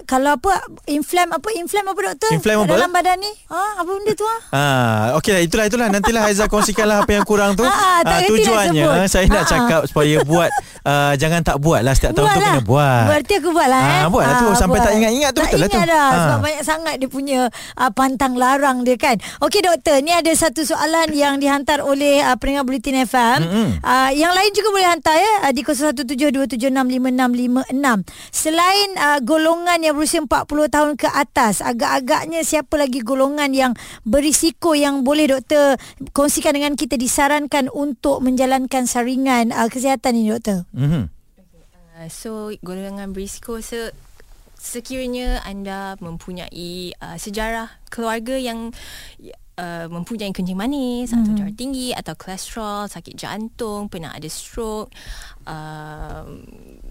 kalau 0.03 0.35
apa 0.35 0.51
inflam 0.91 1.31
apa 1.31 1.47
inflam 1.55 1.87
apa 1.87 1.99
doktor? 2.11 2.35
Inflam 2.35 2.67
apa? 2.67 2.75
Dalam 2.75 2.91
badan 2.91 3.15
ni? 3.23 3.31
Ha 3.47 3.79
apa 3.79 3.89
benda 3.95 4.11
tu 4.11 4.27
ah? 4.27 4.39
Ha 4.51 4.63
okeylah 5.15 5.41
itulah 5.47 5.65
itulah. 5.71 5.87
Nantilah 5.87 6.27
Haiza 6.27 6.51
kongsikanlah 6.51 7.07
apa 7.07 7.11
yang 7.15 7.23
kurang 7.23 7.55
tu. 7.55 7.63
Ha, 7.85 8.01
ha, 8.01 8.21
tujuannya 8.27 8.85
ha, 8.87 9.07
saya 9.07 9.27
nak 9.29 9.45
ha. 9.45 9.49
cakap 9.49 9.81
supaya 9.87 10.23
buat 10.25 10.49
uh, 10.83 11.13
jangan 11.15 11.43
tak 11.43 11.57
buat 11.61 11.83
lah. 11.85 11.93
Setiap 11.93 12.17
tahun 12.17 12.27
tu 12.27 12.39
kena 12.39 12.61
buat. 12.65 13.05
Berarti 13.07 13.33
aku 13.39 13.49
buat 13.51 13.67
lah 13.67 13.81
eh? 13.81 14.01
ha, 14.03 14.09
buat 14.09 14.25
lah 14.25 14.35
tu 14.41 14.47
sampai 14.57 14.79
buat. 14.79 14.87
tak 14.87 14.93
ingat-ingat 14.99 15.31
tu 15.31 15.41
tak 15.41 15.51
betul 15.53 15.59
lah 15.59 15.69
tu. 15.69 15.79
dah, 15.85 16.07
ha. 16.07 16.17
sebab 16.17 16.39
banyak 16.41 16.63
sangat 16.65 16.95
dia 16.97 17.09
punya 17.09 17.49
uh, 17.77 17.91
pantang 17.93 18.35
larang 18.35 18.83
dia 18.83 18.97
kan. 18.99 19.17
Okey 19.43 19.61
doktor 19.63 20.01
ni 20.01 20.11
ada 20.11 20.31
satu 20.33 20.65
soalan 20.65 21.13
yang 21.13 21.39
dihantar 21.39 21.79
oleh 21.83 22.25
uh, 22.25 22.35
pendengar 22.35 22.65
bulletin 22.65 23.05
FM 23.05 23.39
mm-hmm. 23.45 23.67
uh, 23.85 24.09
yang 24.11 24.33
lain 24.33 24.51
juga 24.51 24.69
boleh 24.73 24.89
hantar 24.89 25.15
ya 25.15 25.33
uh, 25.45 25.53
di 25.53 25.61
0172765656 25.61 28.01
selain 28.33 28.89
uh, 28.97 29.21
golongan 29.21 29.84
yang 29.85 29.95
berusia 29.95 30.21
40 30.25 30.29
tahun 30.49 30.91
ke 30.97 31.09
atas 31.09 31.61
agak-agaknya 31.61 32.41
siapa 32.41 32.75
lagi 32.75 33.05
golongan 33.05 33.53
yang 33.53 33.71
berisiko 34.01 34.73
yang 34.73 35.05
boleh 35.05 35.29
doktor 35.29 35.77
kongsikan 36.11 36.57
dengan 36.57 36.73
kita 36.73 36.97
disarankan 36.97 37.69
untuk 37.69 38.25
menjalankan 38.25 38.89
saringan 38.89 39.53
uh, 39.53 39.69
kesihatan 39.69 40.17
ini 40.17 40.33
doktor 40.33 40.65
mm-hmm. 40.73 41.13
Uh, 41.95 42.11
so 42.11 42.51
golongan 42.59 43.15
berisiko 43.15 43.63
se 43.63 43.95
sekiranya 44.59 45.39
anda 45.47 45.95
mempunyai 46.03 46.91
uh, 46.99 47.15
sejarah 47.15 47.71
keluarga 47.87 48.35
yang 48.35 48.75
uh, 49.57 49.87
mempunyai 49.87 50.31
kencing 50.31 50.57
manis 50.57 51.11
mm. 51.11 51.17
atau 51.19 51.31
hmm. 51.31 51.39
darah 51.39 51.55
tinggi 51.55 51.89
atau 51.95 52.13
kolesterol, 52.15 52.91
sakit 52.91 53.15
jantung, 53.15 53.87
pernah 53.87 54.11
ada 54.15 54.27
stroke, 54.27 54.91
uh, 55.47 56.23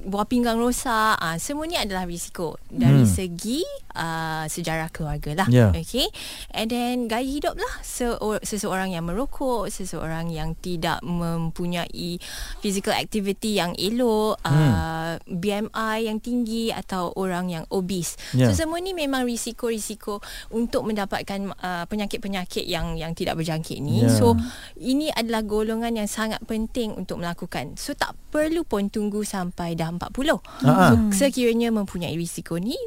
buah 0.04 0.26
pinggang 0.28 0.60
rosak, 0.60 1.16
uh, 1.18 1.36
semua 1.40 1.64
ni 1.64 1.76
adalah 1.76 2.04
risiko 2.04 2.60
dari 2.68 3.04
mm. 3.04 3.10
segi 3.10 3.60
uh, 3.96 4.44
sejarah 4.46 4.92
keluarga 4.92 5.44
lah. 5.44 5.48
Yeah. 5.48 5.72
Okay. 5.72 6.08
And 6.52 6.68
then 6.68 7.08
gaya 7.08 7.24
hidup 7.24 7.56
lah. 7.56 7.74
Se- 7.80 8.20
seseorang 8.44 8.92
yang 8.92 9.08
merokok, 9.08 9.72
seseorang 9.72 10.30
yang 10.30 10.54
tidak 10.60 11.00
mempunyai 11.02 12.20
physical 12.60 12.94
activity 12.94 13.58
yang 13.58 13.72
elok, 13.80 14.38
mm. 14.44 14.50
uh, 14.50 15.14
BMI 15.24 16.06
yang 16.06 16.18
tinggi 16.20 16.70
atau 16.70 17.10
orang 17.16 17.50
yang 17.50 17.64
obese. 17.72 18.16
Yeah. 18.36 18.52
So 18.52 18.64
semua 18.64 18.78
ni 18.78 18.92
memang 18.92 19.26
risiko-risiko 19.26 20.20
untuk 20.52 20.86
mendapatkan 20.86 21.50
uh, 21.58 21.84
penyakit-penyakit 21.88 22.53
penyakit 22.54 22.70
yang 22.70 22.94
yang 22.94 23.12
tidak 23.18 23.34
berjangkit 23.42 23.82
ni. 23.82 24.06
Yeah. 24.06 24.14
So 24.14 24.38
ini 24.78 25.10
adalah 25.10 25.42
golongan 25.42 25.98
yang 25.98 26.06
sangat 26.06 26.38
penting 26.46 26.94
untuk 26.94 27.18
melakukan. 27.18 27.74
So 27.74 27.98
tak 27.98 28.14
perlu 28.30 28.62
pun 28.62 28.86
tunggu 28.86 29.26
sampai 29.26 29.74
dah 29.74 29.90
40. 29.90 29.98
Uh-huh. 30.06 30.38
So 31.10 31.26
sekiranya 31.26 31.74
mempunyai 31.74 32.14
risiko 32.14 32.62
ni 32.62 32.78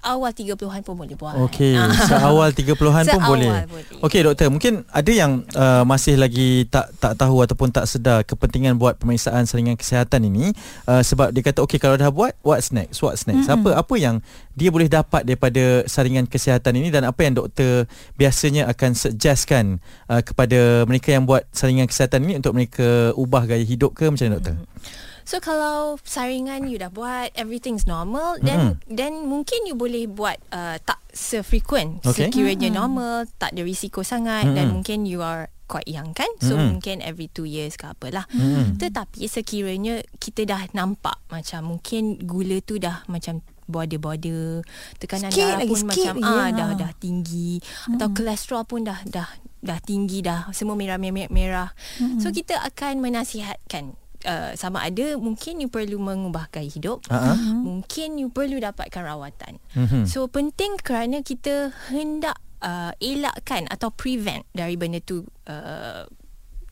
awal 0.00 0.32
30-an 0.32 0.80
pun 0.80 0.94
boleh 0.96 1.16
buat. 1.16 1.36
Okey, 1.48 1.76
ah. 1.76 1.92
seawal 2.08 2.50
30-an 2.52 3.04
pun 3.04 3.20
boleh. 3.20 3.68
boleh. 3.68 3.84
Okey 4.00 4.20
doktor, 4.24 4.48
mungkin 4.48 4.84
ada 4.88 5.12
yang 5.12 5.44
uh, 5.52 5.84
masih 5.84 6.16
lagi 6.16 6.64
tak 6.72 6.92
tak 6.96 7.20
tahu 7.20 7.44
ataupun 7.44 7.68
tak 7.68 7.84
sedar 7.84 8.24
kepentingan 8.24 8.80
buat 8.80 8.96
pemeriksaan 8.96 9.44
saringan 9.44 9.76
kesihatan 9.76 10.24
ini 10.24 10.56
uh, 10.88 11.04
sebab 11.04 11.32
dia 11.36 11.44
kata 11.44 11.60
okey 11.68 11.76
kalau 11.76 12.00
dah 12.00 12.08
buat 12.08 12.32
what's 12.40 12.72
next? 12.72 13.04
What's 13.04 13.28
next? 13.28 13.46
Mm-hmm. 13.48 13.60
Apa 13.60 13.70
apa 13.84 13.94
yang 14.00 14.24
dia 14.56 14.72
boleh 14.72 14.88
dapat 14.88 15.28
daripada 15.28 15.84
saringan 15.84 16.24
kesihatan 16.24 16.80
ini 16.80 16.88
dan 16.88 17.04
apa 17.04 17.20
yang 17.24 17.36
doktor 17.36 17.84
biasanya 18.16 18.68
akan 18.72 18.96
suggestkan 18.96 19.78
uh, 20.08 20.24
kepada 20.24 20.88
mereka 20.88 21.12
yang 21.12 21.28
buat 21.28 21.44
saringan 21.52 21.84
kesihatan 21.84 22.24
ini 22.24 22.40
untuk 22.40 22.56
mereka 22.56 23.12
ubah 23.16 23.44
gaya 23.44 23.64
hidup 23.64 23.92
ke 23.92 24.08
macam 24.08 24.26
mana 24.28 24.36
doktor? 24.40 24.56
Mm-hmm. 24.56 25.09
So 25.30 25.38
kalau 25.38 25.94
saringan 26.02 26.66
you 26.66 26.74
dah 26.74 26.90
buat 26.90 27.30
everything's 27.38 27.86
normal 27.86 28.42
then 28.42 28.74
mm-hmm. 28.74 28.90
then 28.90 29.30
mungkin 29.30 29.62
you 29.62 29.78
boleh 29.78 30.10
buat 30.10 30.42
uh, 30.50 30.74
tak 30.82 30.98
sefrequent 31.14 32.02
okay. 32.02 32.26
sekiranya 32.26 32.66
mm-hmm. 32.66 32.82
normal 32.82 33.30
tak 33.38 33.54
ada 33.54 33.62
risiko 33.62 34.02
sangat 34.02 34.50
mm-hmm. 34.50 34.58
dan 34.58 34.66
mungkin 34.74 35.06
you 35.06 35.22
are 35.22 35.46
quite 35.70 35.86
young 35.86 36.10
kan 36.18 36.26
so 36.42 36.58
mm-hmm. 36.58 36.74
mungkin 36.74 36.96
every 36.98 37.30
2 37.30 37.46
years 37.46 37.78
ke 37.78 37.86
apalah 37.86 38.26
mm-hmm. 38.34 38.82
tetapi 38.82 39.30
sekiranya 39.30 40.02
kita 40.18 40.42
dah 40.42 40.66
nampak 40.74 41.22
macam 41.30 41.78
mungkin 41.78 42.18
gula 42.26 42.58
tu 42.58 42.82
dah 42.82 43.06
macam 43.06 43.38
border-border 43.70 44.66
tekanan 44.98 45.30
sikit 45.30 45.46
darah 45.46 45.62
pun 45.62 45.80
macam 45.94 46.14
ah 46.26 46.50
dah 46.50 46.70
dah 46.74 46.90
tinggi 46.98 47.62
mm-hmm. 47.62 47.94
atau 47.94 48.08
kolesterol 48.10 48.66
pun 48.66 48.82
dah 48.82 48.98
dah 49.06 49.30
dah 49.62 49.78
tinggi 49.78 50.26
dah 50.26 50.50
semua 50.50 50.74
merah-merah 50.74 51.70
mm-hmm. 51.70 52.18
so 52.18 52.34
kita 52.34 52.58
akan 52.66 52.98
menasihatkan 52.98 53.94
uh, 54.26 54.52
sama 54.56 54.84
ada 54.84 55.16
mungkin 55.16 55.62
you 55.62 55.68
perlu 55.68 55.96
mengubah 56.00 56.48
gaya 56.52 56.68
hidup 56.68 57.04
uh-huh. 57.08 57.36
mungkin 57.60 58.20
you 58.20 58.28
perlu 58.28 58.60
dapatkan 58.60 59.02
rawatan 59.04 59.60
uh-huh. 59.76 60.04
so 60.04 60.26
penting 60.28 60.76
kerana 60.80 61.24
kita 61.24 61.72
hendak 61.92 62.36
uh, 62.60 62.92
elakkan 63.00 63.68
atau 63.68 63.88
prevent 63.92 64.44
dari 64.52 64.76
benda 64.76 65.00
tu 65.00 65.24
uh, 65.48 66.04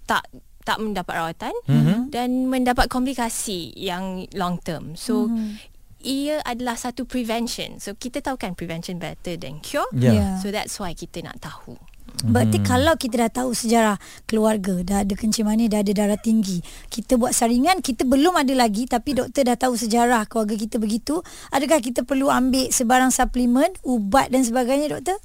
tak 0.08 0.24
tak 0.64 0.78
mendapat 0.84 1.14
rawatan 1.16 1.54
uh-huh. 1.64 2.12
dan 2.12 2.52
mendapat 2.52 2.92
komplikasi 2.92 3.72
yang 3.76 4.28
long 4.36 4.60
term 4.60 4.92
so 4.98 5.28
uh-huh. 5.28 5.56
ia 6.04 6.44
adalah 6.44 6.76
satu 6.76 7.08
prevention 7.08 7.80
so 7.80 7.96
kita 7.96 8.20
tahu 8.20 8.36
kan 8.36 8.52
prevention 8.52 9.00
better 9.00 9.40
than 9.40 9.64
cure 9.64 9.88
yeah. 9.96 10.12
Yeah. 10.12 10.34
so 10.44 10.52
that's 10.52 10.76
why 10.76 10.92
kita 10.92 11.24
nak 11.24 11.40
tahu 11.40 11.80
Berarti 12.26 12.58
hmm. 12.58 12.66
kalau 12.66 12.94
kita 12.98 13.14
dah 13.26 13.30
tahu 13.30 13.54
sejarah 13.54 13.96
keluarga, 14.26 14.82
dah 14.82 14.98
ada 15.06 15.14
kencing 15.14 15.46
manis, 15.46 15.70
dah 15.70 15.86
ada 15.86 15.92
darah 15.94 16.18
tinggi, 16.18 16.58
kita 16.90 17.14
buat 17.14 17.30
saringan, 17.30 17.78
kita 17.78 18.02
belum 18.02 18.34
ada 18.34 18.54
lagi 18.58 18.90
tapi 18.90 19.14
doktor 19.14 19.46
dah 19.46 19.54
tahu 19.54 19.78
sejarah 19.78 20.26
keluarga 20.26 20.58
kita 20.58 20.82
begitu, 20.82 21.22
adakah 21.54 21.78
kita 21.78 22.02
perlu 22.02 22.26
ambil 22.26 22.74
sebarang 22.74 23.14
suplemen, 23.14 23.70
ubat 23.86 24.34
dan 24.34 24.42
sebagainya 24.42 24.98
doktor? 24.98 25.18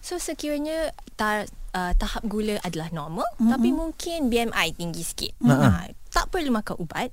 So 0.00 0.16
sekiranya 0.16 0.96
ta, 1.20 1.44
uh, 1.76 1.92
tahap 1.92 2.24
gula 2.24 2.56
adalah 2.64 2.88
normal 2.88 3.28
mm-hmm. 3.36 3.50
tapi 3.52 3.68
mungkin 3.76 4.18
BMI 4.32 4.68
tinggi 4.80 5.02
sikit. 5.04 5.32
Mm-hmm. 5.44 5.60
Uh, 5.60 5.88
tak 6.10 6.26
perlu 6.32 6.50
makan 6.50 6.80
ubat. 6.80 7.12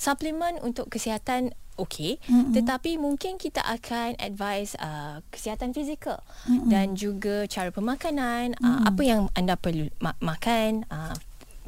Suplemen 0.00 0.62
untuk 0.64 0.88
kesihatan 0.88 1.52
okey 1.80 2.20
mm-hmm. 2.20 2.52
tetapi 2.52 3.00
mungkin 3.00 3.40
kita 3.40 3.64
akan 3.64 4.16
advise 4.20 4.76
uh, 4.76 5.24
kesihatan 5.32 5.72
fizikal 5.72 6.20
mm-hmm. 6.44 6.68
dan 6.68 6.92
juga 6.94 7.48
cara 7.48 7.72
pemakanan 7.72 8.54
mm-hmm. 8.54 8.66
uh, 8.66 8.80
apa 8.88 9.02
yang 9.02 9.20
anda 9.32 9.56
perlu 9.56 9.88
ma- 9.98 10.18
makan 10.20 10.84
uh, 10.92 11.16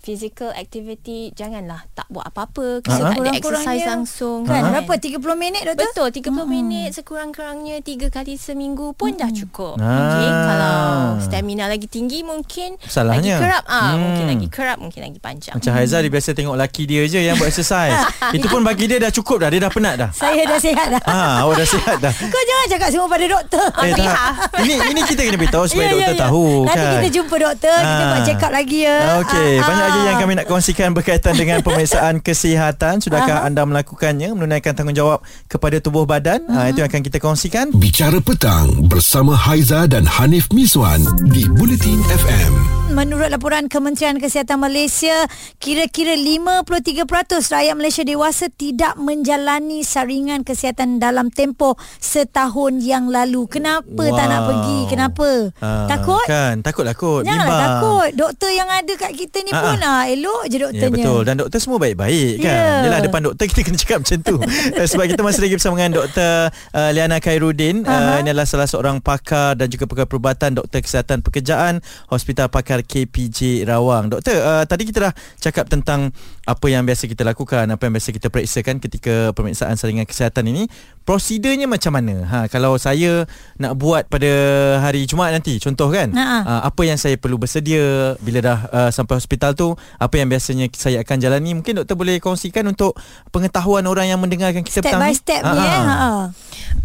physical 0.02 0.50
activity 0.58 1.30
janganlah 1.30 1.86
tak 1.94 2.10
buat 2.10 2.26
apa-apa 2.26 2.82
kita 2.82 2.90
uh-huh. 2.90 3.14
tak 3.14 3.22
ada 3.22 3.30
exercise 3.38 3.86
langsung 3.86 4.42
kan 4.42 4.66
uh-huh. 4.66 4.82
berapa 4.82 4.98
30 4.98 5.22
minit 5.38 5.62
doktor 5.62 5.86
betul 5.86 6.08
30 6.10 6.26
uh-huh. 6.26 6.46
minit 6.50 6.90
sekurang-kurangnya 6.90 7.78
3 7.78 8.10
kali 8.10 8.34
seminggu 8.34 8.98
pun 8.98 9.14
uh-huh. 9.14 9.22
dah 9.22 9.30
cukup 9.30 9.74
uh-huh. 9.78 10.02
okey 10.02 10.28
kalau 10.28 10.82
stamina 11.22 11.70
lagi 11.70 11.86
tinggi 11.86 12.26
mungkin 12.26 12.74
Salahnya. 12.82 13.38
lagi 13.38 13.46
kerap 13.46 13.64
ah 13.70 13.94
hmm. 13.94 14.00
mungkin 14.02 14.24
lagi 14.26 14.46
kerap 14.50 14.78
mungkin 14.82 15.00
lagi 15.06 15.18
panjang 15.22 15.54
macam 15.54 15.70
Haiza 15.70 15.96
dia 16.02 16.10
biasa 16.10 16.28
tengok 16.34 16.56
laki 16.58 16.82
dia 16.90 17.02
je 17.06 17.20
yang 17.22 17.38
buat 17.38 17.48
exercise 17.54 17.94
itu 18.36 18.46
pun 18.50 18.66
bagi 18.66 18.90
dia 18.90 18.98
dah 18.98 19.14
cukup 19.14 19.46
dah 19.46 19.48
dia 19.54 19.62
dah 19.62 19.70
penat 19.70 19.94
dah 20.02 20.10
saya 20.10 20.42
dah 20.42 20.58
sihat 20.58 20.98
dah 20.98 21.02
ha 21.06 21.46
awak 21.46 21.62
dah 21.62 21.68
sihat 21.70 21.96
dah 22.02 22.10
kau 22.34 22.42
jangan 22.42 22.66
cakap 22.74 22.88
semua 22.90 23.06
pada 23.06 23.26
doktor 23.30 23.66
eh, 23.86 23.94
tak. 23.94 24.34
ini 24.66 24.74
ini 24.90 25.00
kita 25.06 25.20
kena 25.22 25.38
beritahu 25.38 25.64
supaya 25.70 25.86
yeah, 25.86 25.94
doktor 25.94 26.10
yeah, 26.10 26.18
yeah. 26.18 26.26
tahu 26.26 26.46
nanti 26.50 26.74
kan 26.74 26.82
nanti 26.82 26.96
kita 26.98 27.10
jumpa 27.22 27.34
doktor 27.38 27.78
ha. 27.78 27.86
kita 27.86 28.02
buat 28.02 28.20
check 28.26 28.42
up 28.42 28.50
lagi 28.50 28.78
ya 28.82 28.98
okey 29.22 29.50
banyak 29.62 29.91
lagi 29.92 30.08
yang 30.08 30.18
kami 30.24 30.32
nak 30.40 30.46
kongsikan 30.48 30.96
berkaitan 30.96 31.36
dengan 31.36 31.60
pemeriksaan 31.60 32.24
kesihatan. 32.24 33.04
Sudahkah 33.04 33.44
anda 33.44 33.60
melakukannya 33.68 34.32
menunaikan 34.32 34.72
tanggungjawab 34.72 35.20
kepada 35.52 35.76
tubuh 35.84 36.08
badan? 36.08 36.48
Uh-huh. 36.48 36.72
itu 36.72 36.80
yang 36.80 36.88
akan 36.88 37.02
kita 37.04 37.18
kongsikan. 37.20 37.68
Bicara 37.76 38.16
petang 38.24 38.88
bersama 38.88 39.36
Haiza 39.36 39.84
dan 39.84 40.08
Hanif 40.08 40.48
Miswan 40.48 41.04
di 41.28 41.44
Bulletin 41.44 42.00
FM. 42.08 42.81
Menurut 42.92 43.32
laporan 43.32 43.72
Kementerian 43.72 44.20
Kesihatan 44.20 44.60
Malaysia, 44.60 45.24
kira-kira 45.56 46.12
53% 46.12 47.08
rakyat 47.40 47.72
Malaysia 47.72 48.04
dewasa 48.04 48.52
tidak 48.52 49.00
menjalani 49.00 49.80
saringan 49.80 50.44
kesihatan 50.44 51.00
dalam 51.00 51.32
tempoh 51.32 51.80
setahun 51.96 52.84
yang 52.84 53.08
lalu. 53.08 53.48
Kenapa 53.48 53.88
wow. 53.88 54.12
tak 54.12 54.26
nak 54.28 54.40
pergi? 54.44 54.78
Kenapa? 54.92 55.28
Uh, 55.56 55.88
takut? 55.88 56.26
Kan, 56.28 56.60
takutlah 56.60 56.92
kot. 56.92 57.24
Janganlah 57.24 57.56
takut. 57.64 58.10
Doktor 58.12 58.50
yang 58.52 58.68
ada 58.68 58.92
kat 58.92 59.12
kita 59.16 59.40
ni 59.40 59.56
uh-huh. 59.56 59.64
pun 59.72 59.80
ah, 59.80 60.04
elok 60.12 60.42
je 60.52 60.56
doktornya. 60.60 60.84
Ya 60.84 60.92
betul 60.92 61.20
dan 61.24 61.34
doktor 61.40 61.58
semua 61.64 61.78
baik-baik 61.80 62.44
kan. 62.44 62.52
Yeah. 62.52 62.84
Yalah 62.92 63.00
depan 63.08 63.20
doktor 63.24 63.44
kita 63.48 63.60
kena 63.64 63.78
cakap 63.80 63.98
macam 64.04 64.18
tu. 64.20 64.36
Eh, 64.72 64.88
sebab 64.88 65.04
kita 65.04 65.20
masih 65.20 65.40
lagi 65.44 65.54
bersama 65.58 65.74
dengan 65.76 66.00
Dr. 66.00 66.48
Uh, 66.72 66.90
Liana 66.92 67.18
Khairuddin. 67.24 67.88
Uh-huh. 67.88 67.92
Uh, 67.92 68.20
ini 68.20 68.36
adalah 68.36 68.48
salah 68.48 68.68
seorang 68.68 69.00
pakar 69.00 69.56
dan 69.56 69.72
juga 69.72 69.88
pakar 69.88 70.04
perubatan 70.04 70.52
Doktor 70.52 70.84
Kesihatan 70.84 71.24
Pekerjaan 71.24 71.80
Hospital 72.08 72.52
Pakar 72.52 72.81
KPJ 72.82 73.64
Rawang. 73.64 74.12
Doktor, 74.12 74.36
uh, 74.42 74.64
tadi 74.66 74.84
kita 74.84 75.10
dah 75.10 75.14
cakap 75.38 75.70
tentang 75.70 76.12
apa 76.42 76.66
yang 76.66 76.82
biasa 76.82 77.06
kita 77.06 77.22
lakukan, 77.22 77.70
apa 77.70 77.82
yang 77.86 77.94
biasa 77.94 78.10
kita 78.10 78.26
periksakan 78.26 78.82
ketika 78.82 79.30
pemeriksaan 79.32 79.78
saringan 79.78 80.04
kesihatan 80.04 80.50
ini. 80.50 80.66
Prosedurnya 81.02 81.66
macam 81.66 81.98
mana? 81.98 82.22
Ha, 82.30 82.38
kalau 82.46 82.78
saya 82.78 83.26
nak 83.58 83.74
buat 83.74 84.06
pada 84.06 84.30
hari 84.78 85.02
Jumaat 85.02 85.34
nanti, 85.34 85.58
contoh 85.58 85.90
kan, 85.90 86.14
uh-huh. 86.14 86.42
uh, 86.46 86.62
apa 86.62 86.82
yang 86.86 86.94
saya 86.94 87.18
perlu 87.18 87.42
bersedia 87.42 88.14
bila 88.22 88.38
dah 88.38 88.58
uh, 88.70 88.90
sampai 88.94 89.18
hospital 89.18 89.54
tu, 89.58 89.74
apa 89.98 90.14
yang 90.18 90.30
biasanya 90.30 90.70
saya 90.74 91.02
akan 91.02 91.16
jalani? 91.18 91.58
Mungkin 91.58 91.82
doktor 91.82 91.98
boleh 91.98 92.22
kongsikan 92.22 92.62
untuk 92.70 92.94
pengetahuan 93.34 93.82
orang 93.90 94.14
yang 94.14 94.22
mendengarkan 94.22 94.62
kita 94.62 94.78
step 94.78 94.94
petang 94.94 95.02
by 95.02 95.14
step 95.14 95.42
ni. 95.42 95.50
Uh-huh. 95.50 95.82
Uh-huh. 95.82 96.22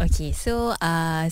Okay, 0.02 0.34
so 0.34 0.74
uh, 0.74 1.26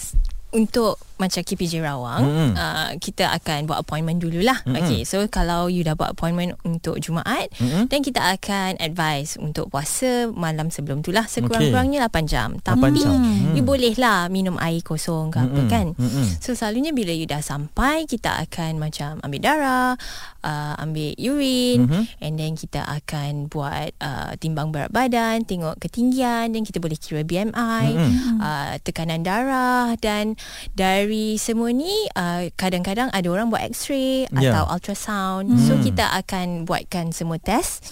untuk 0.54 0.96
macam 1.16 1.40
KPJ 1.40 1.80
Rawang 1.80 2.22
mm-hmm. 2.24 2.50
uh, 2.56 2.90
kita 3.00 3.32
akan 3.32 3.64
buat 3.64 3.80
appointment 3.80 4.20
dululah 4.20 4.60
mm-hmm. 4.64 4.76
okay 4.76 5.00
so 5.08 5.24
kalau 5.32 5.72
you 5.72 5.80
dah 5.80 5.96
buat 5.96 6.12
appointment 6.12 6.56
untuk 6.62 7.00
Jumaat 7.00 7.48
mm-hmm. 7.56 7.88
then 7.88 8.04
kita 8.04 8.20
akan 8.36 8.76
advise 8.76 9.40
untuk 9.40 9.72
puasa 9.72 10.28
malam 10.32 10.68
sebelum 10.68 11.00
tu 11.00 11.10
lah 11.10 11.24
sekurang-kurangnya 11.24 12.04
okay. 12.04 12.28
8 12.28 12.32
jam 12.32 12.48
tapi 12.60 13.00
8 13.00 13.00
jam. 13.00 13.16
Mm. 13.16 13.54
you 13.56 13.64
boleh 13.64 13.94
lah 13.96 14.28
minum 14.28 14.60
air 14.60 14.84
kosong 14.84 15.32
ke 15.32 15.40
mm-hmm. 15.40 15.56
apa 15.56 15.62
kan 15.72 15.86
mm-hmm. 15.96 16.26
so 16.38 16.52
selalunya 16.52 16.92
bila 16.92 17.12
you 17.16 17.24
dah 17.24 17.40
sampai 17.40 18.04
kita 18.04 18.36
akan 18.44 18.76
macam 18.76 19.16
ambil 19.24 19.40
darah 19.40 19.96
uh, 20.44 20.74
ambil 20.84 21.16
urine 21.16 21.88
mm-hmm. 21.88 22.04
and 22.20 22.34
then 22.36 22.52
kita 22.54 22.84
akan 22.84 23.48
buat 23.48 23.96
uh, 24.04 24.36
timbang 24.36 24.68
berat 24.68 24.92
badan 24.92 25.48
tengok 25.48 25.80
ketinggian 25.80 26.52
dan 26.52 26.62
kita 26.62 26.76
boleh 26.76 26.98
kira 27.00 27.24
BMI 27.24 27.86
mm-hmm. 27.96 28.38
uh, 28.38 28.74
tekanan 28.84 29.24
darah 29.24 29.96
dan 29.96 30.36
dari 30.76 31.05
dari 31.06 31.38
semua 31.38 31.70
ni 31.70 32.10
uh, 32.18 32.50
kadang-kadang 32.58 33.06
ada 33.14 33.28
orang 33.30 33.46
buat 33.46 33.62
x-ray 33.62 34.26
yeah. 34.34 34.50
atau 34.50 34.74
ultrasound 34.74 35.46
mm. 35.54 35.62
so 35.62 35.78
kita 35.78 36.02
akan 36.18 36.66
buatkan 36.66 37.14
semua 37.14 37.38
test 37.38 37.86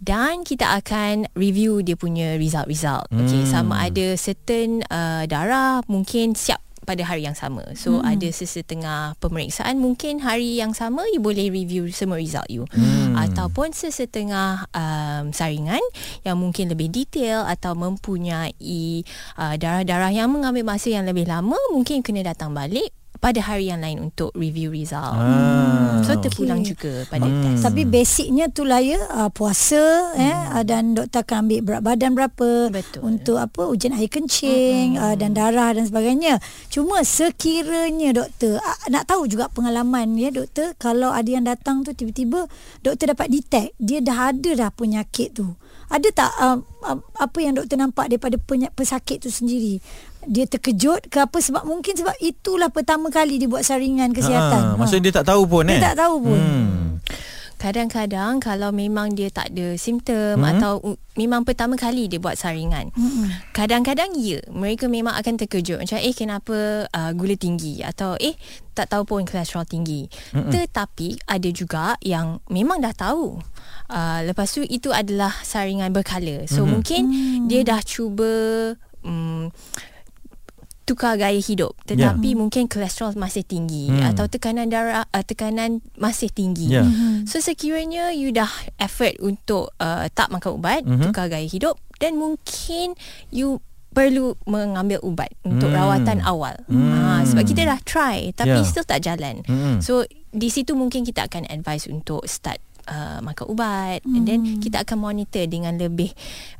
dan 0.00 0.48
kita 0.48 0.80
akan 0.80 1.28
review 1.34 1.82
dia 1.82 1.98
punya 1.98 2.38
result-result. 2.38 3.10
Okay, 3.10 3.42
hmm. 3.42 3.50
sama 3.50 3.90
ada 3.90 4.14
certain 4.14 4.78
uh, 4.86 5.26
darah 5.26 5.82
mungkin 5.90 6.38
siap 6.38 6.62
pada 6.88 7.04
hari 7.04 7.28
yang 7.28 7.36
sama. 7.36 7.76
So 7.76 8.00
hmm. 8.00 8.08
ada 8.08 8.28
sesetengah 8.32 9.20
pemeriksaan 9.20 9.76
mungkin 9.76 10.24
hari 10.24 10.56
yang 10.56 10.72
sama 10.72 11.04
you 11.12 11.20
boleh 11.20 11.52
review 11.52 11.92
semua 11.92 12.16
result 12.16 12.48
you. 12.48 12.64
Hmm. 12.72 13.12
Ataupun 13.12 13.76
sesetengah 13.76 14.64
um, 14.72 15.36
saringan 15.36 15.84
yang 16.24 16.40
mungkin 16.40 16.72
lebih 16.72 16.88
detail 16.88 17.44
atau 17.44 17.76
mempunyai 17.76 19.04
uh, 19.36 19.54
darah-darah 19.60 20.08
yang 20.08 20.32
mengambil 20.32 20.64
masa 20.64 20.88
yang 20.88 21.04
lebih 21.04 21.28
lama 21.28 21.60
mungkin 21.76 22.00
kena 22.00 22.24
datang 22.24 22.56
balik 22.56 22.88
pada 23.18 23.42
hari 23.42 23.70
yang 23.70 23.82
lain 23.82 23.98
untuk 24.10 24.30
review 24.38 24.70
result. 24.70 25.18
Ah, 25.18 25.98
so 26.06 26.14
terpulang 26.22 26.62
okay. 26.62 26.70
juga 26.74 26.92
pada 27.10 27.26
hmm. 27.26 27.42
test. 27.42 27.62
Tapi 27.66 27.82
basicnya 27.82 28.46
tu 28.46 28.62
lah 28.62 28.78
ya 28.78 28.98
uh, 29.10 29.30
puasa 29.30 30.14
hmm. 30.14 30.22
eh 30.22 30.38
uh, 30.54 30.64
dan 30.64 30.94
doktor 30.94 31.26
akan 31.26 31.36
ambil 31.46 31.60
berat 31.66 31.82
badan 31.82 32.10
berapa 32.14 32.48
Betul. 32.70 33.00
untuk 33.02 33.36
apa 33.42 33.62
ujian 33.66 33.94
air 33.98 34.06
kencing 34.06 34.94
hmm. 34.94 35.02
uh, 35.02 35.14
dan 35.18 35.34
darah 35.34 35.74
dan 35.74 35.84
sebagainya. 35.84 36.38
Cuma 36.70 37.02
sekiranya 37.02 38.14
doktor 38.14 38.62
uh, 38.62 38.78
nak 38.86 39.10
tahu 39.10 39.26
juga 39.26 39.50
pengalaman 39.50 40.14
ya 40.14 40.30
doktor 40.30 40.78
kalau 40.78 41.10
ada 41.10 41.26
yang 41.26 41.42
datang 41.42 41.82
tu 41.82 41.90
tiba-tiba 41.90 42.46
doktor 42.86 43.12
dapat 43.12 43.34
detect 43.34 43.74
dia 43.82 43.98
dah 43.98 44.30
ada 44.30 44.50
dah 44.54 44.70
penyakit 44.70 45.34
tu. 45.34 45.58
Ada 45.88 46.08
tak 46.12 46.30
uh, 46.36 46.58
uh, 46.84 46.98
apa 47.16 47.38
yang 47.40 47.56
doktor 47.56 47.80
nampak 47.80 48.12
daripada 48.12 48.36
pesakit 48.76 49.24
tu 49.24 49.32
sendiri? 49.32 49.80
dia 50.28 50.44
terkejut 50.44 51.08
ke 51.08 51.24
apa 51.24 51.38
sebab 51.40 51.64
mungkin 51.64 51.96
sebab 51.96 52.12
itulah 52.20 52.68
pertama 52.68 53.08
kali 53.08 53.40
dia 53.40 53.48
buat 53.48 53.64
saringan 53.64 54.12
kesihatan. 54.12 54.62
Ha, 54.62 54.76
maksudnya 54.76 55.00
ha. 55.00 55.06
dia 55.08 55.14
tak 55.22 55.26
tahu 55.32 55.42
pun 55.48 55.64
dia 55.64 55.72
eh. 55.72 55.80
Dia 55.80 55.86
tak 55.94 55.98
tahu 56.04 56.14
pun. 56.20 56.38
Hmm. 56.38 56.84
Kadang-kadang 57.58 58.38
kalau 58.38 58.70
memang 58.70 59.18
dia 59.18 59.34
tak 59.34 59.50
ada 59.50 59.74
simptom 59.74 60.38
hmm. 60.38 60.46
atau 60.46 60.94
memang 61.18 61.42
pertama 61.42 61.74
kali 61.74 62.06
dia 62.06 62.22
buat 62.22 62.38
saringan. 62.38 62.94
Hmm. 62.94 63.34
Kadang-kadang 63.50 64.14
ya, 64.14 64.38
mereka 64.54 64.86
memang 64.86 65.18
akan 65.18 65.34
terkejut 65.34 65.82
macam 65.82 65.98
eh 65.98 66.14
kenapa 66.14 66.86
uh, 66.86 67.10
gula 67.18 67.34
tinggi 67.34 67.82
atau 67.82 68.14
eh 68.22 68.38
tak 68.78 68.94
tahu 68.94 69.02
pun 69.02 69.26
kolesterol 69.26 69.66
tinggi. 69.66 70.06
Hmm. 70.30 70.54
Tetapi 70.54 71.26
ada 71.26 71.48
juga 71.50 71.98
yang 71.98 72.38
memang 72.46 72.78
dah 72.78 72.94
tahu. 72.94 73.42
Uh, 73.90 74.20
lepas 74.30 74.46
tu 74.46 74.62
itu 74.62 74.94
adalah 74.94 75.34
saringan 75.42 75.90
berkala. 75.90 76.46
So 76.46 76.62
hmm. 76.62 76.70
mungkin 76.70 77.02
hmm. 77.10 77.50
dia 77.50 77.66
dah 77.66 77.82
cuba 77.82 78.30
um, 79.02 79.50
tukar 80.88 81.20
gaya 81.20 81.36
hidup 81.36 81.76
tetapi 81.84 82.32
yeah. 82.32 82.38
mungkin 82.40 82.64
kolesterol 82.64 83.12
masih 83.20 83.44
tinggi 83.44 83.92
hmm. 83.92 84.08
atau 84.08 84.24
tekanan 84.24 84.72
darah 84.72 85.04
uh, 85.12 85.24
tekanan 85.24 85.84
masih 86.00 86.32
tinggi. 86.32 86.72
Yeah. 86.72 86.88
Mm-hmm. 86.88 87.28
So 87.28 87.44
sekiranya 87.44 88.16
you 88.16 88.32
dah 88.32 88.48
effort 88.80 89.20
untuk 89.20 89.76
uh, 89.76 90.08
tak 90.16 90.32
makan 90.32 90.56
ubat, 90.56 90.82
mm-hmm. 90.88 91.04
tukar 91.04 91.28
gaya 91.28 91.44
hidup 91.44 91.76
dan 92.00 92.16
mungkin 92.16 92.96
you 93.28 93.60
perlu 93.92 94.36
mengambil 94.44 95.00
ubat 95.02 95.32
untuk 95.42 95.72
hmm. 95.72 95.78
rawatan 95.80 96.18
awal. 96.22 96.54
Hmm. 96.68 96.92
Ha, 96.92 97.24
sebab 97.24 97.42
kita 97.42 97.66
dah 97.66 97.80
try 97.82 98.30
tapi 98.36 98.60
yeah. 98.60 98.68
still 98.68 98.86
tak 98.86 99.02
jalan. 99.02 99.42
Hmm. 99.48 99.80
So 99.80 100.04
di 100.30 100.52
situ 100.52 100.76
mungkin 100.76 101.02
kita 101.02 101.26
akan 101.26 101.48
advise 101.50 101.90
untuk 101.90 102.24
start 102.24 102.62
Uh, 102.88 103.20
makan 103.20 103.52
ubat 103.52 104.00
hmm. 104.00 104.16
and 104.16 104.24
then 104.24 104.40
hmm. 104.40 104.64
kita 104.64 104.80
akan 104.80 104.96
monitor 104.96 105.44
dengan 105.44 105.76
lebih 105.76 106.08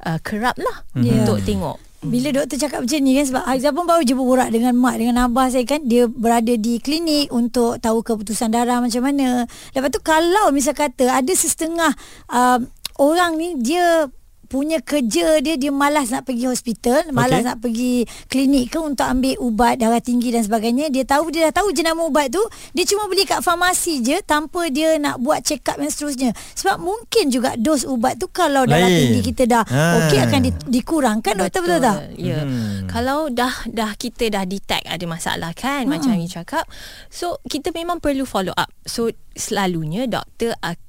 uh, 0.05 0.21
kerap 0.21 0.61
lah 0.61 0.85
yeah. 0.93 1.25
untuk 1.25 1.41
tengok 1.41 1.81
bila 1.99 2.31
doktor 2.31 2.63
cakap 2.63 2.87
macam 2.87 3.01
ni 3.03 3.19
kan 3.19 3.27
sebab 3.27 3.43
Aizah 3.43 3.75
pun 3.75 3.83
baru 3.83 4.07
je 4.07 4.15
berborak 4.15 4.55
dengan 4.55 4.79
mak 4.79 5.03
dengan 5.03 5.27
abah 5.27 5.51
saya 5.51 5.67
kan 5.67 5.83
dia 5.83 6.07
berada 6.07 6.55
di 6.55 6.79
klinik 6.79 7.27
untuk 7.35 7.83
tahu 7.83 8.07
keputusan 8.07 8.55
darah 8.55 8.79
macam 8.79 9.03
mana. 9.03 9.51
Lepas 9.75 9.91
tu 9.91 9.99
kalau 9.99 10.55
misal 10.55 10.79
kata 10.79 11.11
ada 11.11 11.33
setengah 11.35 11.91
uh, 12.31 12.63
orang 13.03 13.35
ni 13.35 13.59
dia 13.59 14.07
punya 14.49 14.81
kerja 14.81 15.39
dia 15.45 15.55
dia 15.61 15.69
malas 15.69 16.09
nak 16.09 16.25
pergi 16.25 16.49
hospital, 16.49 17.13
malas 17.13 17.45
okay. 17.45 17.49
nak 17.53 17.59
pergi 17.61 17.95
klinik 18.33 18.73
ke 18.73 18.79
untuk 18.81 19.05
ambil 19.05 19.37
ubat 19.45 19.77
darah 19.77 20.01
tinggi 20.01 20.33
dan 20.33 20.43
sebagainya. 20.43 20.89
Dia 20.89 21.05
tahu 21.05 21.29
dia 21.29 21.53
dah 21.53 21.61
tahu 21.61 21.71
jenama 21.77 22.09
ubat 22.09 22.33
tu, 22.33 22.41
dia 22.73 22.89
cuma 22.89 23.07
beli 23.07 23.29
kat 23.29 23.45
farmasi 23.45 24.01
je 24.01 24.17
tanpa 24.25 24.73
dia 24.73 24.97
nak 24.97 25.21
buat 25.21 25.45
check 25.45 25.63
up 25.69 25.77
yang 25.77 25.93
seterusnya. 25.93 26.33
Sebab 26.57 26.81
mungkin 26.81 27.29
juga 27.29 27.55
dos 27.61 27.85
ubat 27.85 28.17
tu 28.17 28.27
kalau 28.33 28.65
darah 28.65 28.89
Lain. 28.89 29.13
tinggi 29.13 29.21
kita 29.31 29.45
dah 29.45 29.65
ha. 29.69 30.09
okey 30.09 30.19
akan 30.25 30.41
di, 30.41 30.51
dikurangkan 30.81 31.37
betul. 31.37 31.45
doktor 31.45 31.61
betul 31.69 31.81
tak? 31.85 31.99
Ya. 32.17 32.41
Hmm. 32.41 32.89
Kalau 32.89 33.29
dah 33.29 33.55
dah 33.69 33.93
kita 34.01 34.33
dah 34.33 34.49
detect 34.49 34.89
ada 34.89 35.05
masalah 35.05 35.53
kan 35.53 35.85
hmm. 35.85 35.93
macam 35.93 36.17
you 36.17 36.27
cakap. 36.27 36.65
So 37.13 37.39
kita 37.45 37.71
memang 37.77 38.01
perlu 38.01 38.25
follow 38.25 38.57
up. 38.57 38.73
So 38.89 39.13
selalunya 39.37 40.09
doktor 40.09 40.57
akan 40.65 40.88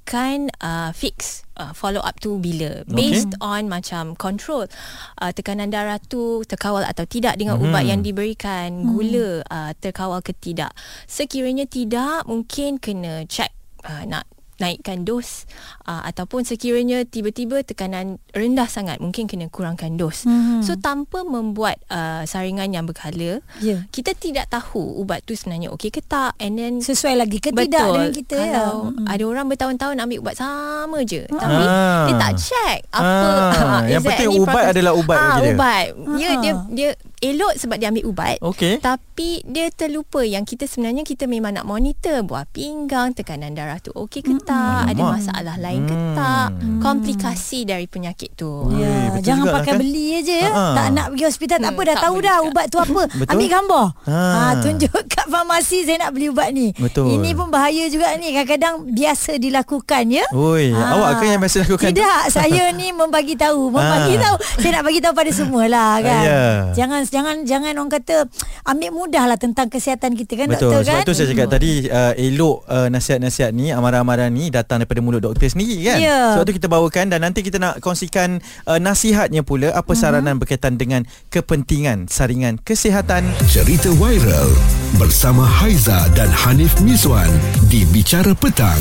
uh, 0.60 0.90
fix 0.96 1.46
uh, 1.62 1.72
follow 1.78 2.02
up 2.02 2.18
tu 2.18 2.42
bila 2.42 2.82
based 2.90 3.38
okay. 3.38 3.46
on 3.46 3.70
macam 3.70 4.18
control 4.18 4.66
uh, 5.22 5.32
tekanan 5.36 5.70
darah 5.70 6.02
tu 6.02 6.42
terkawal 6.50 6.82
atau 6.82 7.06
tidak 7.06 7.38
dengan 7.38 7.62
mm-hmm. 7.62 7.70
ubat 7.70 7.84
yang 7.86 8.02
diberikan 8.02 8.84
mm. 8.84 8.86
gula 8.90 9.30
uh, 9.46 9.72
terkawal 9.78 10.20
ke 10.26 10.34
tidak 10.34 10.74
sekiranya 11.06 11.70
tidak 11.70 12.26
mungkin 12.26 12.82
kena 12.82 13.28
check 13.30 13.54
uh, 13.86 14.04
nak 14.10 14.26
naikkan 14.60 15.08
dos 15.08 15.48
uh, 15.88 16.04
ataupun 16.06 16.44
sekiranya 16.44 17.08
tiba-tiba 17.08 17.64
tekanan 17.64 18.20
rendah 18.36 18.68
sangat 18.68 19.00
mungkin 19.00 19.26
kena 19.26 19.48
kurangkan 19.48 19.96
dos. 19.96 20.28
Mm-hmm. 20.28 20.62
So 20.68 20.76
tanpa 20.76 21.24
membuat 21.24 21.80
uh, 21.88 22.28
saringan 22.28 22.76
yang 22.76 22.86
berkala, 22.86 23.40
yeah. 23.64 23.88
kita 23.90 24.14
tidak 24.14 24.52
tahu 24.52 25.00
ubat 25.00 25.24
tu 25.24 25.34
sebenarnya 25.34 25.72
okey 25.74 25.90
ke 25.90 26.04
tak 26.04 26.36
and 26.38 26.60
then 26.60 26.84
sesuai 26.84 27.16
lagi 27.16 27.40
ke 27.40 27.56
betul, 27.56 27.72
tidak 27.72 27.86
dengan 27.88 28.12
kita 28.12 28.38
ya. 28.38 28.52
kalau 28.54 28.78
ya. 28.78 28.90
mm-hmm. 28.92 29.08
ada 29.08 29.24
orang 29.24 29.46
bertahun-tahun 29.50 29.96
ambil 30.04 30.18
ubat 30.22 30.36
sama 30.36 30.98
je 31.08 31.24
mm-hmm. 31.24 31.40
tapi 31.40 31.64
ah. 31.66 32.06
dia 32.06 32.16
tak 32.20 32.34
check 32.38 32.80
apa 32.92 33.26
ah. 33.56 33.82
yang 33.88 34.04
penting 34.04 34.30
ubat 34.36 34.54
process? 34.54 34.72
adalah 34.76 34.94
ubat 34.94 35.18
ah, 35.18 35.36
dia. 35.40 35.50
ubat. 35.56 35.86
Ya 36.20 36.30
dia 36.44 36.54
dia 36.70 36.90
elok 37.20 37.54
sebab 37.60 37.76
dia 37.76 37.92
ambil 37.92 38.08
ubat 38.08 38.40
okay. 38.40 38.80
tapi 38.80 39.44
dia 39.44 39.68
terlupa 39.76 40.24
yang 40.24 40.48
kita 40.48 40.66
sebenarnya 40.66 41.04
kita 41.04 41.28
memang 41.28 41.52
nak 41.52 41.68
monitor 41.68 42.24
buah 42.24 42.48
pinggang 42.48 43.12
tekanan 43.12 43.52
darah 43.52 43.80
tu 43.84 43.92
okey 43.92 44.24
ke 44.24 44.32
tak 44.48 44.88
hmm. 44.88 44.92
ada 44.96 45.02
masalah 45.04 45.56
lain 45.60 45.84
ke 45.84 45.96
hmm. 45.96 46.16
tak 46.16 46.50
komplikasi 46.80 47.68
dari 47.68 47.86
penyakit 47.92 48.40
tu 48.40 48.72
ya, 48.72 49.20
jangan 49.20 49.52
pakai 49.52 49.76
kan? 49.76 49.80
beli 49.84 50.24
aja 50.24 50.36
ya 50.48 50.50
Ha-ha. 50.50 50.76
tak 50.76 50.88
nak 50.96 51.06
pergi 51.12 51.26
hospital 51.28 51.58
tak 51.60 51.72
hmm, 51.72 51.76
apa 51.76 51.82
dah 51.84 51.96
tak 51.96 52.04
tahu 52.08 52.16
dah 52.24 52.38
juga. 52.40 52.48
ubat 52.48 52.66
tu 52.72 52.78
apa 52.80 53.02
ambil 53.36 53.50
gambar 53.52 53.86
ha. 54.08 54.20
ha 54.20 54.44
tunjuk 54.64 55.00
kat 55.12 55.26
farmasi 55.28 55.78
saya 55.84 55.98
nak 56.08 56.12
beli 56.16 56.28
ubat 56.32 56.50
ni 56.56 56.72
Betul. 56.80 57.20
ini 57.20 57.36
pun 57.36 57.52
bahaya 57.52 57.84
juga 57.92 58.16
ni 58.16 58.32
kadang-kadang 58.32 58.88
biasa 58.96 59.36
dilakukan 59.36 60.04
ya 60.08 60.26
Oi, 60.32 60.72
ha. 60.72 60.96
awak 60.96 61.12
kan 61.20 61.28
yang 61.36 61.42
biasa 61.44 61.68
lakukan 61.68 61.92
tidak 61.92 62.22
saya 62.32 62.72
ni 62.80 62.96
membagi 62.96 63.36
tahu 63.36 63.68
membagi 63.76 64.16
ha. 64.16 64.24
tahu 64.24 64.36
saya 64.64 64.72
nak 64.80 64.84
bagi 64.88 65.00
tahu 65.04 65.14
pada 65.14 65.32
semualah 65.36 65.92
kan 66.00 66.24
yeah. 66.24 66.58
jangan 66.72 67.09
jangan 67.10 67.44
jangan 67.44 67.74
orang 67.76 67.92
kata 67.92 68.30
ambil 68.72 68.90
mudahlah 68.94 69.38
tentang 69.38 69.68
kesihatan 69.68 70.16
kita 70.16 70.46
kan 70.46 70.48
Betul. 70.54 70.72
doktor 70.72 70.82
kan. 70.86 71.02
Sebab 71.02 71.10
tu 71.10 71.14
saya 71.18 71.28
cakap 71.30 71.48
hmm. 71.50 71.56
tadi 71.58 71.72
uh, 71.90 72.14
elok 72.16 72.58
uh, 72.70 72.88
nasihat-nasihat 72.94 73.52
ni 73.52 73.74
amaran-amaran 73.74 74.30
ni 74.30 74.54
datang 74.54 74.82
daripada 74.82 75.02
mulut 75.02 75.22
doktor 75.22 75.50
sendiri 75.50 75.78
kan. 75.84 75.98
Yeah. 76.00 76.38
Sebab 76.38 76.46
tu 76.46 76.54
kita 76.56 76.68
bawakan 76.70 77.06
dan 77.12 77.20
nanti 77.26 77.42
kita 77.42 77.58
nak 77.58 77.82
kongsikan 77.82 78.40
uh, 78.70 78.80
nasihatnya 78.80 79.42
pula 79.42 79.74
apa 79.74 79.92
hmm. 79.94 80.00
saranan 80.00 80.38
uh-huh. 80.38 80.42
berkaitan 80.46 80.78
dengan 80.78 81.04
kepentingan 81.34 82.08
saringan 82.08 82.62
kesihatan. 82.62 83.26
Cerita 83.50 83.90
viral 83.98 84.54
bersama 85.02 85.44
Haiza 85.44 86.08
dan 86.14 86.30
Hanif 86.30 86.78
Mizwan 86.80 87.30
di 87.68 87.84
Bicara 87.90 88.32
Petang. 88.38 88.80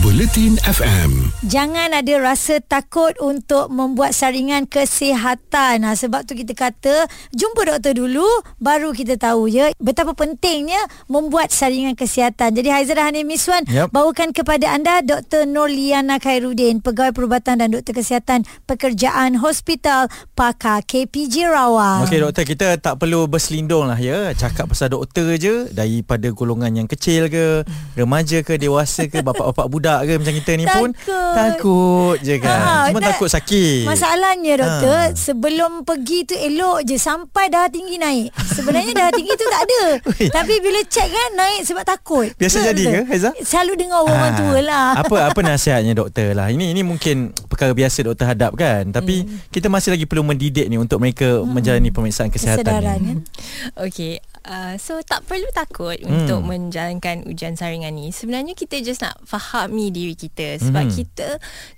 Bulletin 0.00 0.56
FM. 0.64 1.28
Jangan 1.44 1.92
ada 1.92 2.14
rasa 2.16 2.64
takut 2.64 3.12
untuk 3.20 3.68
membuat 3.68 4.16
saringan 4.16 4.64
kesihatan. 4.64 5.84
Ha, 5.84 5.92
sebab 5.92 6.24
tu 6.24 6.32
kita 6.32 6.56
kata, 6.56 7.04
jumpa 7.36 7.68
doktor 7.68 8.00
dulu, 8.00 8.24
baru 8.56 8.96
kita 8.96 9.20
tahu 9.20 9.52
ya 9.52 9.68
betapa 9.76 10.16
pentingnya 10.16 10.80
membuat 11.12 11.52
saringan 11.52 11.92
kesihatan. 11.92 12.56
Jadi 12.56 12.72
Haizah 12.72 12.96
Hanim 12.96 13.28
Miswan 13.28 13.68
yep. 13.68 13.92
bawakan 13.92 14.32
kepada 14.32 14.72
anda 14.72 15.04
Dr. 15.04 15.44
Norliana 15.44 16.16
Khairuddin, 16.16 16.80
Pegawai 16.80 17.12
Perubatan 17.12 17.60
dan 17.60 17.68
Doktor 17.76 17.92
Kesihatan 17.92 18.48
Pekerjaan 18.64 19.36
Hospital 19.44 20.08
Pakar 20.32 20.80
KPJ 20.88 21.52
Rawang. 21.52 22.08
Okey 22.08 22.24
doktor, 22.24 22.48
kita 22.48 22.80
tak 22.80 22.96
perlu 22.96 23.28
berselindung 23.28 23.90
lah 23.90 24.00
ya. 24.00 24.32
Cakap 24.32 24.72
pasal 24.72 24.88
doktor 24.88 25.36
je, 25.36 25.68
daripada 25.68 26.30
golongan 26.30 26.70
yang 26.70 26.88
kecil 26.88 27.26
ke, 27.26 27.66
remaja 27.98 28.46
ke, 28.46 28.54
dewasa 28.54 29.10
ke, 29.10 29.18
bapak-bapak 29.26 29.66
budak 29.66 29.81
budak 29.82 30.00
ke 30.06 30.12
macam 30.14 30.34
kita 30.38 30.52
ni 30.54 30.64
takut. 30.64 30.78
pun 30.78 30.90
takut 31.34 32.16
je 32.22 32.34
kan. 32.38 32.60
Ha, 32.62 32.74
Cuma 32.94 33.00
tak, 33.02 33.18
takut 33.18 33.28
sakit. 33.34 33.82
Masalahnya 33.82 34.52
doktor, 34.62 35.02
ha. 35.10 35.16
sebelum 35.18 35.82
pergi 35.82 36.18
tu 36.22 36.38
elok 36.38 36.86
je 36.86 36.94
sampai 37.02 37.50
darah 37.50 37.66
tinggi 37.66 37.98
naik. 37.98 38.30
Sebenarnya 38.54 38.94
darah 38.94 39.10
tinggi 39.10 39.34
tu 39.34 39.46
tak 39.50 39.62
ada. 39.66 39.82
Tapi 40.38 40.54
bila 40.62 40.80
check 40.86 41.10
kan 41.10 41.30
naik 41.34 41.66
sebab 41.66 41.82
takut. 41.82 42.30
Biasa 42.38 42.62
ha, 42.62 42.64
jadi 42.70 42.82
ke 42.86 43.00
Haiza? 43.10 43.30
Selalu 43.42 43.72
dengar 43.74 44.06
orang 44.06 44.30
ha. 44.30 44.38
tua 44.38 44.58
lah. 44.62 44.88
Apa 45.02 45.34
apa 45.34 45.40
nasihatnya 45.42 45.98
doktor 45.98 46.30
lah. 46.38 46.46
Ini 46.54 46.70
ini 46.70 46.86
mungkin 46.86 47.34
perkara 47.50 47.74
biasa 47.74 48.06
doktor 48.06 48.30
hadap 48.30 48.54
kan. 48.54 48.94
Tapi 48.94 49.26
hmm. 49.26 49.50
kita 49.50 49.66
masih 49.66 49.98
lagi 49.98 50.06
perlu 50.06 50.22
mendidik 50.22 50.70
ni 50.70 50.78
untuk 50.78 51.02
mereka 51.02 51.42
hmm. 51.42 51.50
menjalani 51.50 51.90
pemeriksaan 51.90 52.30
kesihatan 52.30 52.62
Kesedaran, 52.62 52.98
ni. 53.02 53.08
Kan? 53.10 53.18
Okey 53.82 54.31
Uh, 54.42 54.74
so 54.74 54.98
tak 55.06 55.22
perlu 55.30 55.46
takut 55.54 55.94
hmm. 56.02 56.10
untuk 56.10 56.42
menjalankan 56.42 57.22
ujian 57.30 57.54
saringan 57.54 57.94
ni. 57.94 58.10
Sebenarnya 58.10 58.58
kita 58.58 58.82
just 58.82 58.98
nak 58.98 59.22
fahami 59.22 59.94
diri 59.94 60.18
kita 60.18 60.58
sebab 60.58 60.90
hmm. 60.90 60.94
kita 60.98 61.28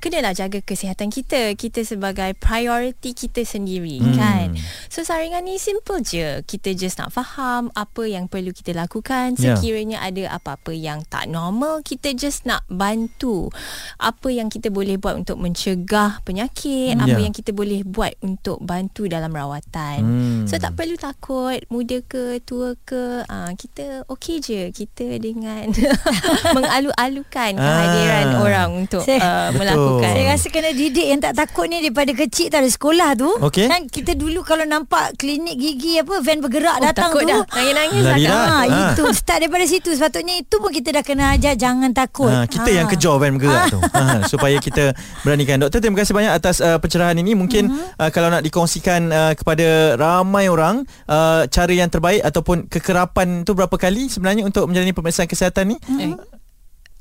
kenalah 0.01 0.33
jaga 0.33 0.65
kesihatan 0.65 1.13
kita. 1.13 1.53
Kita 1.61 1.85
sebagai 1.85 2.33
priority 2.41 3.13
kita 3.13 3.45
sendiri 3.45 4.01
hmm. 4.01 4.17
kan. 4.17 4.57
So 4.89 5.05
saringan 5.05 5.45
ni 5.45 5.61
simple 5.61 6.01
je. 6.01 6.41
Kita 6.49 6.73
just 6.73 6.97
nak 6.97 7.13
faham 7.13 7.69
apa 7.77 8.09
yang 8.09 8.33
perlu 8.33 8.57
kita 8.57 8.73
lakukan 8.73 9.37
ya. 9.37 9.61
sekiranya 9.61 10.01
yeah. 10.01 10.09
ada 10.09 10.23
apa-apa 10.41 10.73
yang 10.73 11.05
tak 11.05 11.29
normal, 11.29 11.85
kita 11.85 12.17
just 12.17 12.49
nak 12.49 12.65
bantu. 12.73 13.53
Apa 14.01 14.33
yang 14.33 14.49
kita 14.49 14.73
boleh 14.73 14.97
buat 14.97 15.21
untuk 15.21 15.37
mencegah 15.37 16.25
penyakit, 16.25 16.97
hmm. 16.97 17.05
apa 17.05 17.19
yeah. 17.21 17.25
yang 17.29 17.35
kita 17.37 17.53
boleh 17.53 17.85
buat 17.85 18.17
untuk 18.25 18.65
bantu 18.65 19.05
dalam 19.05 19.37
rawatan. 19.37 19.99
Hmm. 20.01 20.43
So 20.49 20.57
tak 20.57 20.81
perlu 20.81 20.97
takut 20.97 21.61
muda 21.69 22.01
ke 22.01 22.41
tua 22.41 22.54
ke 22.85 23.23
uh, 23.27 23.51
kita 23.55 24.07
okey 24.11 24.37
je 24.41 24.61
kita 24.71 25.19
dengan 25.21 25.69
mengalu-alukan 26.57 27.53
kehadiran 27.57 28.27
ah. 28.35 28.43
orang 28.43 28.69
untuk 28.85 29.03
saya, 29.05 29.21
uh, 29.21 29.49
melakukan 29.55 30.13
saya 30.15 30.31
rasa 30.35 30.47
kena 30.51 30.71
didik 30.73 31.07
yang 31.07 31.21
tak 31.21 31.35
takut 31.35 31.67
ni 31.69 31.83
daripada 31.83 32.13
kecil 32.15 32.49
tak 32.49 32.65
ada 32.65 32.71
sekolah 32.71 33.11
tu 33.19 33.31
okay. 33.43 33.67
kan 33.67 33.87
kita 33.87 34.17
dulu 34.17 34.43
kalau 34.43 34.65
nampak 34.65 35.17
klinik 35.19 35.57
gigi 35.59 36.01
apa 36.01 36.21
van 36.23 36.39
bergerak 36.41 36.77
oh, 36.79 36.83
datang 36.83 37.11
takut 37.13 37.23
tu 37.25 37.31
dah 37.31 37.43
nangis-nangis 37.45 38.03
Lari 38.05 38.25
dah. 38.25 38.45
Ha, 38.45 38.59
ha. 38.63 38.81
itu 38.95 39.05
start 39.13 39.39
daripada 39.45 39.65
situ 39.67 39.91
sepatutnya 39.95 40.35
itu 40.41 40.57
pun 40.59 40.71
kita 40.71 40.89
dah 40.95 41.05
kena 41.05 41.25
ajar 41.37 41.55
jangan 41.59 41.91
takut 41.91 42.31
ha, 42.31 42.47
kita 42.47 42.71
ha. 42.71 42.77
yang 42.83 42.87
kejar 42.87 43.17
van 43.19 43.33
bergerak 43.37 43.63
ha. 43.69 43.73
tu 43.73 43.79
ha, 43.81 44.03
supaya 44.27 44.57
kita 44.59 44.95
beranikan 45.27 45.61
doktor 45.61 45.79
terima 45.83 46.01
kasih 46.01 46.13
banyak 46.15 46.33
atas 46.33 46.59
uh, 46.63 46.79
pencerahan 46.79 47.17
ini 47.19 47.33
mungkin 47.37 47.71
uh-huh. 47.71 48.09
uh, 48.09 48.11
kalau 48.11 48.29
nak 48.31 48.43
dikongsikan 48.45 49.11
uh, 49.11 49.33
kepada 49.35 49.99
ramai 49.99 50.47
orang 50.49 50.85
uh, 51.09 51.45
cara 51.49 51.73
yang 51.73 51.89
terbaik 51.89 52.23
ataupun 52.45 52.69
kekerapan 52.69 53.49
tu 53.49 53.57
berapa 53.57 53.73
kali 53.73 54.13
sebenarnya 54.13 54.45
untuk 54.45 54.69
menjalani 54.69 54.93
pemeriksaan 54.93 55.25
kesihatan 55.25 55.73
ni? 55.73 55.77
Mm-hmm. 55.81 56.13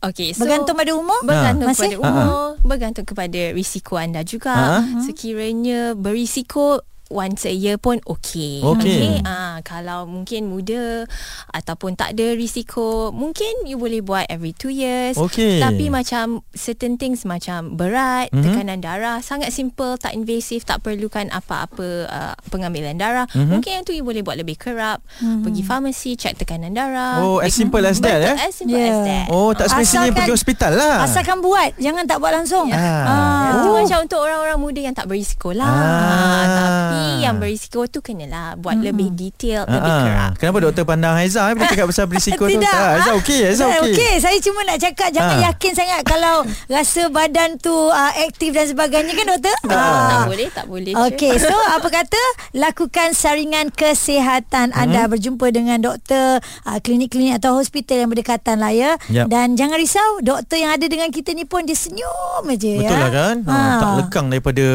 Okey, 0.04 0.32
so 0.32 0.48
bergantung 0.48 0.80
pada 0.80 0.92
umur? 0.96 1.20
Bergantung 1.28 1.68
ha. 1.68 1.76
kepada 1.76 1.96
umur, 2.00 2.36
Ha-ha. 2.56 2.64
bergantung 2.64 3.04
kepada 3.08 3.42
risiko 3.52 4.00
anda 4.00 4.24
juga. 4.24 4.56
Ha-ha. 4.56 5.04
Sekiranya 5.04 6.00
berisiko 6.00 6.80
once 7.14 7.46
a 7.46 7.54
year 7.54 7.78
pun 7.78 8.02
okay. 8.10 8.60
Okay. 8.66 9.22
okay? 9.22 9.22
Uh, 9.22 9.62
kalau 9.62 10.10
mungkin 10.10 10.50
muda 10.50 11.06
ataupun 11.54 11.94
tak 11.94 12.18
ada 12.18 12.34
risiko, 12.34 13.14
mungkin 13.14 13.70
you 13.70 13.78
boleh 13.78 14.02
buat 14.02 14.26
every 14.34 14.52
two 14.58 14.74
years. 14.74 15.16
Okay. 15.16 15.62
Tapi 15.62 15.94
macam 15.94 16.42
certain 16.58 16.98
things 16.98 17.24
macam 17.24 17.78
berat, 17.78 18.34
mm-hmm. 18.34 18.42
tekanan 18.42 18.80
darah, 18.82 19.22
sangat 19.22 19.54
simple, 19.54 19.96
tak 20.02 20.18
invasif, 20.18 20.66
tak 20.66 20.82
perlukan 20.82 21.30
apa-apa 21.30 21.90
uh, 22.10 22.34
pengambilan 22.50 22.98
darah. 22.98 23.30
Mm-hmm. 23.30 23.50
Mungkin 23.54 23.72
yang 23.78 23.84
tu 23.86 23.94
you 23.94 24.02
boleh 24.02 24.26
buat 24.26 24.36
lebih 24.42 24.58
kerap. 24.58 25.06
Mm-hmm. 25.22 25.42
Pergi 25.46 25.62
farmasi, 25.62 26.12
check 26.18 26.36
tekanan 26.42 26.74
darah. 26.74 27.22
Oh, 27.22 27.38
as 27.38 27.54
simple 27.54 27.86
as 27.86 28.02
that 28.02 28.20
ya? 28.20 28.34
As 28.42 28.58
simple 28.58 28.76
yeah. 28.76 28.90
as 28.90 29.00
that. 29.06 29.26
Oh, 29.30 29.54
tak 29.54 29.70
semestinya 29.70 30.10
pergi 30.10 30.34
hospital 30.34 30.72
lah. 30.74 31.06
Asalkan 31.06 31.40
buat, 31.46 31.78
jangan 31.78 32.10
tak 32.10 32.18
buat 32.18 32.34
langsung. 32.34 32.74
Yeah. 32.74 32.82
Ah. 32.82 33.14
Ah. 33.14 33.52
Itu 33.54 33.68
oh. 33.70 33.76
macam 33.78 33.98
untuk 34.02 34.20
orang-orang 34.24 34.58
muda 34.58 34.80
yang 34.82 34.96
tak 34.96 35.06
berisiko 35.06 35.52
lah. 35.54 35.70
Ah. 35.70 36.44
Tapi 36.48 37.03
yang 37.24 37.36
berisiko 37.42 37.86
tu 37.88 38.00
kenalah 38.00 38.56
buat 38.60 38.78
hmm. 38.78 38.86
lebih 38.86 39.10
detail, 39.14 39.64
uh-huh. 39.66 39.76
lebih 39.76 39.92
kerap. 39.92 40.32
Kenapa 40.40 40.58
doktor 40.64 40.84
pandang 40.88 41.16
Haiza 41.18 41.42
eh, 41.50 41.54
bila 41.56 41.66
cakap 41.70 41.86
pasal 41.90 42.06
berisiko 42.08 42.44
tu? 42.56 42.60
Tak, 42.62 42.90
Haiza 43.00 43.12
okey, 43.20 43.40
Haiza 43.50 43.66
okey. 43.70 43.94
Okey, 43.94 44.14
saya 44.22 44.38
cuma 44.40 44.60
nak 44.68 44.78
cakap 44.80 45.10
jangan 45.12 45.38
ha. 45.40 45.44
yakin 45.52 45.72
sangat 45.74 46.02
kalau 46.06 46.36
rasa 46.70 47.02
badan 47.10 47.50
tu 47.60 47.74
uh, 47.74 48.14
aktif 48.24 48.54
dan 48.54 48.66
sebagainya 48.70 49.14
kan 49.18 49.26
doktor? 49.36 49.56
Tak, 49.66 49.76
uh. 49.76 50.10
tak 50.10 50.26
boleh, 50.30 50.48
tak 50.54 50.66
boleh. 50.70 50.94
Okey, 51.10 51.34
so 51.42 51.52
apa 51.52 51.88
kata 51.90 52.22
lakukan 52.56 53.12
saringan 53.18 53.74
kesihatan 53.74 54.72
hmm. 54.72 54.82
anda 54.82 55.10
berjumpa 55.10 55.50
dengan 55.50 55.82
doktor 55.82 56.40
uh, 56.68 56.78
klinik-klinik 56.80 57.42
atau 57.42 57.58
hospital 57.58 58.06
yang 58.06 58.10
berdekatan 58.12 58.62
lah 58.62 58.72
ya. 58.72 58.96
Yep. 59.10 59.28
Dan 59.30 59.56
jangan 59.58 59.78
risau, 59.80 60.22
doktor 60.22 60.58
yang 60.62 60.72
ada 60.76 60.86
dengan 60.86 61.10
kita 61.10 61.34
ni 61.34 61.44
pun 61.44 61.66
dia 61.66 61.76
senyum 61.78 62.44
aja 62.46 62.70
ya. 62.70 62.80
Betul 62.84 62.98
lah 63.00 63.12
kan? 63.12 63.36
Ha. 63.48 63.54
Ha. 63.54 63.80
Tak 63.80 63.92
lekang 64.04 64.28
daripada 64.30 64.66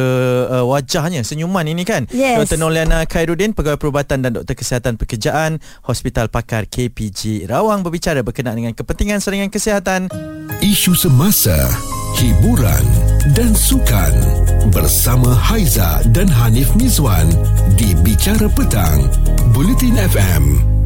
uh, 0.51 0.65
wajahnya 0.67 1.21
senyuman 1.23 1.65
ini 1.67 1.83
kan. 1.85 2.07
Yes. 2.19 2.51
Dr. 2.51 2.59
Noliana 2.59 3.07
Khairuddin 3.07 3.55
Pegawai 3.55 3.79
Perubatan 3.79 4.27
dan 4.27 4.35
Doktor 4.35 4.59
Kesihatan 4.59 4.99
Pekerjaan 4.99 5.63
Hospital 5.87 6.27
Pakar 6.27 6.67
KPG 6.67 7.47
Rawang 7.47 7.87
berbicara 7.87 8.27
berkenaan 8.27 8.59
dengan 8.59 8.75
kepentingan 8.75 9.23
saringan 9.23 9.55
kesihatan 9.55 10.11
isu 10.59 10.99
semasa 10.99 11.55
hiburan 12.19 12.83
dan 13.39 13.55
sukan 13.55 14.11
bersama 14.75 15.31
Haiza 15.31 16.03
dan 16.11 16.27
Hanif 16.27 16.75
Mizwan 16.75 17.31
di 17.79 17.95
Bicara 18.03 18.51
Petang 18.51 19.07
Bulletin 19.55 19.95
FM 19.95 20.78